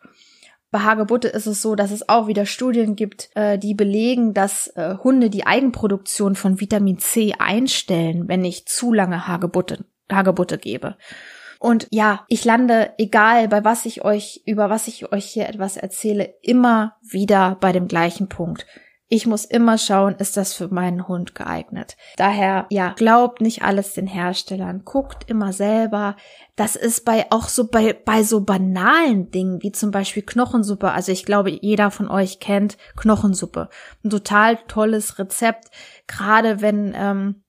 Bei 0.70 0.80
Hagebutte 0.80 1.28
ist 1.28 1.46
es 1.46 1.62
so, 1.62 1.74
dass 1.74 1.90
es 1.90 2.06
auch 2.06 2.26
wieder 2.26 2.44
Studien 2.44 2.96
gibt, 2.96 3.30
äh, 3.34 3.56
die 3.58 3.72
belegen, 3.72 4.34
dass 4.34 4.66
äh, 4.76 4.96
Hunde 5.02 5.30
die 5.30 5.46
Eigenproduktion 5.46 6.34
von 6.34 6.60
Vitamin 6.60 6.98
C 6.98 7.32
einstellen, 7.38 8.28
wenn 8.28 8.44
ich 8.44 8.66
zu 8.66 8.92
lange 8.92 9.26
Hagebutte, 9.26 9.86
Hagebutte 10.12 10.58
gebe. 10.58 10.98
Und 11.60 11.86
ja, 11.90 12.24
ich 12.28 12.46
lande, 12.46 12.94
egal 12.96 13.46
bei 13.48 13.62
was 13.64 13.84
ich 13.84 14.02
euch, 14.02 14.42
über 14.46 14.70
was 14.70 14.88
ich 14.88 15.12
euch 15.12 15.26
hier 15.26 15.46
etwas 15.46 15.76
erzähle, 15.76 16.34
immer 16.40 16.96
wieder 17.02 17.58
bei 17.60 17.70
dem 17.70 17.86
gleichen 17.86 18.30
Punkt. 18.30 18.66
Ich 19.12 19.26
muss 19.26 19.44
immer 19.44 19.76
schauen, 19.76 20.14
ist 20.14 20.38
das 20.38 20.54
für 20.54 20.68
meinen 20.68 21.06
Hund 21.06 21.34
geeignet. 21.34 21.98
Daher, 22.16 22.66
ja, 22.70 22.94
glaubt 22.96 23.42
nicht 23.42 23.62
alles 23.62 23.92
den 23.92 24.06
Herstellern. 24.06 24.86
Guckt 24.86 25.28
immer 25.28 25.52
selber. 25.52 26.16
Das 26.56 26.76
ist 26.76 27.04
bei 27.04 27.26
auch 27.30 27.48
so 27.48 27.68
bei, 27.68 27.92
bei 27.92 28.22
so 28.22 28.40
banalen 28.40 29.30
Dingen 29.30 29.62
wie 29.62 29.72
zum 29.72 29.90
Beispiel 29.90 30.22
Knochensuppe. 30.22 30.92
Also 30.92 31.12
ich 31.12 31.26
glaube, 31.26 31.50
jeder 31.50 31.90
von 31.90 32.08
euch 32.08 32.40
kennt 32.40 32.78
Knochensuppe. 32.96 33.68
Ein 34.02 34.10
total 34.10 34.56
tolles 34.66 35.18
Rezept. 35.18 35.70
Gerade 36.06 36.62
wenn, 36.62 36.94
ähm, 36.96 37.42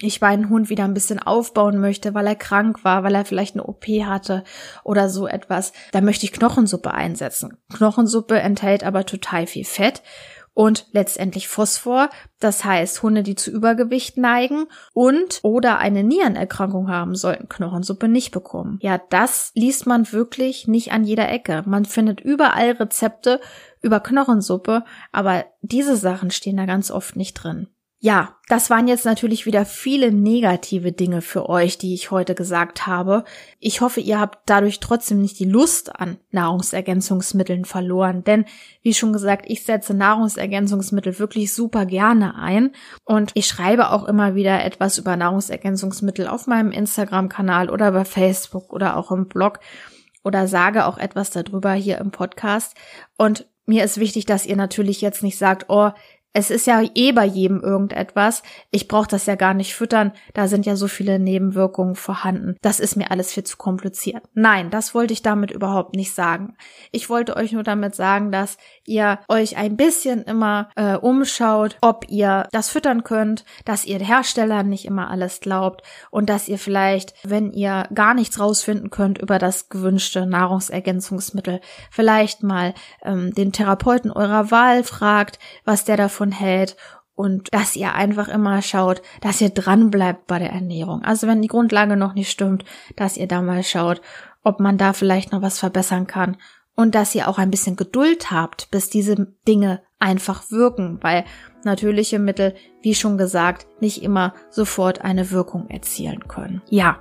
ich 0.00 0.20
meinen 0.20 0.48
Hund 0.48 0.70
wieder 0.70 0.84
ein 0.84 0.94
bisschen 0.94 1.18
aufbauen 1.18 1.78
möchte, 1.78 2.14
weil 2.14 2.26
er 2.26 2.36
krank 2.36 2.84
war, 2.84 3.02
weil 3.02 3.14
er 3.14 3.24
vielleicht 3.24 3.54
eine 3.54 3.64
OP 3.64 3.86
hatte 4.04 4.44
oder 4.84 5.08
so 5.08 5.26
etwas, 5.26 5.72
da 5.92 6.00
möchte 6.00 6.24
ich 6.24 6.32
Knochensuppe 6.32 6.92
einsetzen. 6.92 7.58
Knochensuppe 7.74 8.38
enthält 8.38 8.84
aber 8.84 9.06
total 9.06 9.46
viel 9.46 9.64
Fett 9.64 10.02
und 10.58 10.86
letztendlich 10.90 11.46
Phosphor. 11.46 12.10
Das 12.40 12.64
heißt, 12.64 13.04
Hunde, 13.04 13.22
die 13.22 13.36
zu 13.36 13.52
Übergewicht 13.52 14.16
neigen 14.16 14.66
und 14.92 15.38
oder 15.44 15.78
eine 15.78 16.02
Nierenerkrankung 16.02 16.90
haben, 16.90 17.14
sollten 17.14 17.48
Knochensuppe 17.48 18.08
nicht 18.08 18.32
bekommen. 18.32 18.80
Ja, 18.82 19.00
das 19.10 19.52
liest 19.54 19.86
man 19.86 20.10
wirklich 20.12 20.66
nicht 20.66 20.90
an 20.90 21.04
jeder 21.04 21.28
Ecke. 21.28 21.62
Man 21.64 21.84
findet 21.84 22.20
überall 22.20 22.72
Rezepte 22.72 23.40
über 23.82 24.00
Knochensuppe, 24.00 24.82
aber 25.12 25.44
diese 25.62 25.96
Sachen 25.96 26.32
stehen 26.32 26.56
da 26.56 26.66
ganz 26.66 26.90
oft 26.90 27.14
nicht 27.14 27.34
drin. 27.34 27.68
Ja, 28.00 28.36
das 28.46 28.70
waren 28.70 28.86
jetzt 28.86 29.04
natürlich 29.04 29.44
wieder 29.44 29.66
viele 29.66 30.12
negative 30.12 30.92
Dinge 30.92 31.20
für 31.20 31.48
euch, 31.48 31.78
die 31.78 31.94
ich 31.94 32.12
heute 32.12 32.36
gesagt 32.36 32.86
habe. 32.86 33.24
Ich 33.58 33.80
hoffe, 33.80 33.98
ihr 33.98 34.20
habt 34.20 34.38
dadurch 34.46 34.78
trotzdem 34.78 35.20
nicht 35.20 35.40
die 35.40 35.44
Lust 35.44 35.96
an 35.98 36.16
Nahrungsergänzungsmitteln 36.30 37.64
verloren, 37.64 38.22
denn 38.22 38.44
wie 38.82 38.94
schon 38.94 39.12
gesagt, 39.12 39.46
ich 39.48 39.64
setze 39.64 39.94
Nahrungsergänzungsmittel 39.94 41.18
wirklich 41.18 41.52
super 41.52 41.86
gerne 41.86 42.36
ein. 42.36 42.70
Und 43.04 43.32
ich 43.34 43.48
schreibe 43.48 43.90
auch 43.90 44.04
immer 44.04 44.36
wieder 44.36 44.64
etwas 44.64 44.96
über 44.98 45.16
Nahrungsergänzungsmittel 45.16 46.28
auf 46.28 46.46
meinem 46.46 46.70
Instagram-Kanal 46.70 47.68
oder 47.68 47.90
bei 47.90 48.04
Facebook 48.04 48.72
oder 48.72 48.96
auch 48.96 49.10
im 49.10 49.26
Blog 49.26 49.58
oder 50.22 50.46
sage 50.46 50.86
auch 50.86 50.98
etwas 50.98 51.30
darüber 51.30 51.72
hier 51.72 51.98
im 51.98 52.12
Podcast. 52.12 52.76
Und 53.16 53.48
mir 53.66 53.84
ist 53.84 53.98
wichtig, 53.98 54.24
dass 54.24 54.46
ihr 54.46 54.56
natürlich 54.56 55.00
jetzt 55.00 55.22
nicht 55.22 55.36
sagt, 55.36 55.66
oh, 55.68 55.90
es 56.38 56.50
ist 56.50 56.68
ja 56.68 56.82
eh 56.94 57.10
bei 57.10 57.24
jedem 57.24 57.60
irgendetwas. 57.60 58.44
Ich 58.70 58.86
brauche 58.86 59.08
das 59.08 59.26
ja 59.26 59.34
gar 59.34 59.54
nicht 59.54 59.74
füttern. 59.74 60.12
Da 60.34 60.46
sind 60.46 60.66
ja 60.66 60.76
so 60.76 60.86
viele 60.86 61.18
Nebenwirkungen 61.18 61.96
vorhanden. 61.96 62.54
Das 62.62 62.78
ist 62.78 62.94
mir 62.94 63.10
alles 63.10 63.32
viel 63.32 63.42
zu 63.42 63.56
kompliziert. 63.56 64.22
Nein, 64.34 64.70
das 64.70 64.94
wollte 64.94 65.12
ich 65.12 65.22
damit 65.22 65.50
überhaupt 65.50 65.96
nicht 65.96 66.14
sagen. 66.14 66.56
Ich 66.92 67.10
wollte 67.10 67.36
euch 67.36 67.50
nur 67.50 67.64
damit 67.64 67.96
sagen, 67.96 68.30
dass 68.30 68.56
ihr 68.84 69.18
euch 69.28 69.56
ein 69.56 69.76
bisschen 69.76 70.22
immer 70.22 70.70
äh, 70.76 70.94
umschaut, 70.94 71.76
ob 71.80 72.08
ihr 72.08 72.46
das 72.52 72.70
füttern 72.70 73.02
könnt, 73.02 73.44
dass 73.64 73.84
ihr 73.84 73.98
Hersteller 73.98 74.62
nicht 74.62 74.84
immer 74.84 75.10
alles 75.10 75.40
glaubt 75.40 75.82
und 76.12 76.30
dass 76.30 76.46
ihr 76.46 76.60
vielleicht, 76.60 77.14
wenn 77.24 77.52
ihr 77.52 77.88
gar 77.92 78.14
nichts 78.14 78.38
rausfinden 78.38 78.90
könnt 78.90 79.18
über 79.18 79.40
das 79.40 79.70
gewünschte 79.70 80.24
Nahrungsergänzungsmittel, 80.24 81.60
vielleicht 81.90 82.44
mal 82.44 82.74
ähm, 83.02 83.34
den 83.34 83.50
Therapeuten 83.50 84.12
eurer 84.12 84.52
Wahl 84.52 84.84
fragt, 84.84 85.40
was 85.64 85.84
der 85.84 85.96
davon 85.96 86.27
davon 86.28 86.32
hält 86.32 86.76
und 87.14 87.52
dass 87.52 87.74
ihr 87.74 87.94
einfach 87.94 88.28
immer 88.28 88.62
schaut, 88.62 89.02
dass 89.20 89.40
ihr 89.40 89.50
dran 89.50 89.90
bleibt 89.90 90.26
bei 90.26 90.38
der 90.38 90.52
Ernährung. 90.52 91.02
Also 91.02 91.26
wenn 91.26 91.42
die 91.42 91.48
Grundlage 91.48 91.96
noch 91.96 92.14
nicht 92.14 92.30
stimmt, 92.30 92.64
dass 92.96 93.16
ihr 93.16 93.26
da 93.26 93.42
mal 93.42 93.62
schaut, 93.64 94.00
ob 94.44 94.60
man 94.60 94.78
da 94.78 94.92
vielleicht 94.92 95.32
noch 95.32 95.42
was 95.42 95.58
verbessern 95.58 96.06
kann 96.06 96.36
und 96.76 96.94
dass 96.94 97.14
ihr 97.14 97.28
auch 97.28 97.38
ein 97.38 97.50
bisschen 97.50 97.74
Geduld 97.74 98.30
habt, 98.30 98.70
bis 98.70 98.88
diese 98.88 99.34
Dinge 99.48 99.82
einfach 99.98 100.50
wirken, 100.52 100.98
weil 101.02 101.24
natürliche 101.64 102.20
Mittel, 102.20 102.54
wie 102.82 102.94
schon 102.94 103.18
gesagt, 103.18 103.66
nicht 103.80 104.02
immer 104.04 104.32
sofort 104.48 105.02
eine 105.02 105.32
Wirkung 105.32 105.68
erzielen 105.68 106.28
können. 106.28 106.62
Ja, 106.70 106.98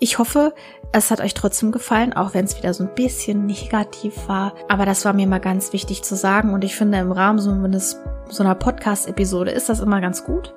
ich 0.00 0.18
hoffe, 0.18 0.52
es 0.92 1.10
hat 1.10 1.20
euch 1.20 1.34
trotzdem 1.34 1.72
gefallen, 1.72 2.12
auch 2.12 2.34
wenn 2.34 2.44
es 2.44 2.58
wieder 2.58 2.74
so 2.74 2.84
ein 2.84 2.94
bisschen 2.94 3.46
negativ 3.46 4.28
war. 4.28 4.54
Aber 4.68 4.84
das 4.84 5.04
war 5.04 5.12
mir 5.12 5.26
mal 5.26 5.40
ganz 5.40 5.72
wichtig 5.72 6.02
zu 6.02 6.16
sagen 6.16 6.52
und 6.52 6.64
ich 6.64 6.74
finde 6.74 6.98
im 6.98 7.12
Rahmen 7.12 7.38
so 7.38 7.50
eines 7.50 8.00
so 8.28 8.42
einer 8.42 8.54
Podcast-Episode 8.54 9.50
ist 9.50 9.68
das 9.68 9.80
immer 9.80 10.00
ganz 10.00 10.24
gut. 10.24 10.54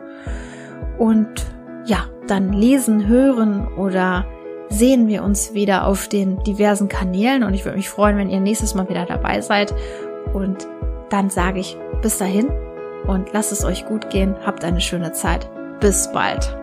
Und 0.98 1.46
ja, 1.86 2.06
dann 2.28 2.54
lesen, 2.54 3.08
hören 3.08 3.68
oder 3.76 4.26
sehen 4.70 5.08
wir 5.08 5.24
uns 5.24 5.54
wieder 5.54 5.86
auf 5.86 6.08
den 6.08 6.44
diversen 6.44 6.90
Kanälen 6.90 7.44
und 7.44 7.54
ich 7.54 7.64
würde 7.66 7.78
mich 7.78 7.90
freuen, 7.90 8.18
wenn 8.18 8.30
ihr 8.30 8.40
nächstes 8.40 8.76
Mal 8.76 8.90
wieder 8.90 9.06
dabei 9.06 9.42
seid. 9.42 9.74
Und 10.34 10.68
dann 11.10 11.30
sage 11.30 11.60
ich 11.60 11.78
bis 12.02 12.18
dahin 12.18 12.50
und 13.06 13.32
lasst 13.34 13.52
es 13.52 13.64
euch 13.64 13.86
gut 13.86 14.10
gehen, 14.10 14.36
habt 14.46 14.64
eine 14.64 14.82
schöne 14.82 15.14
Zeit. 15.14 15.50
Bis 15.80 16.12
bald. 16.12 16.58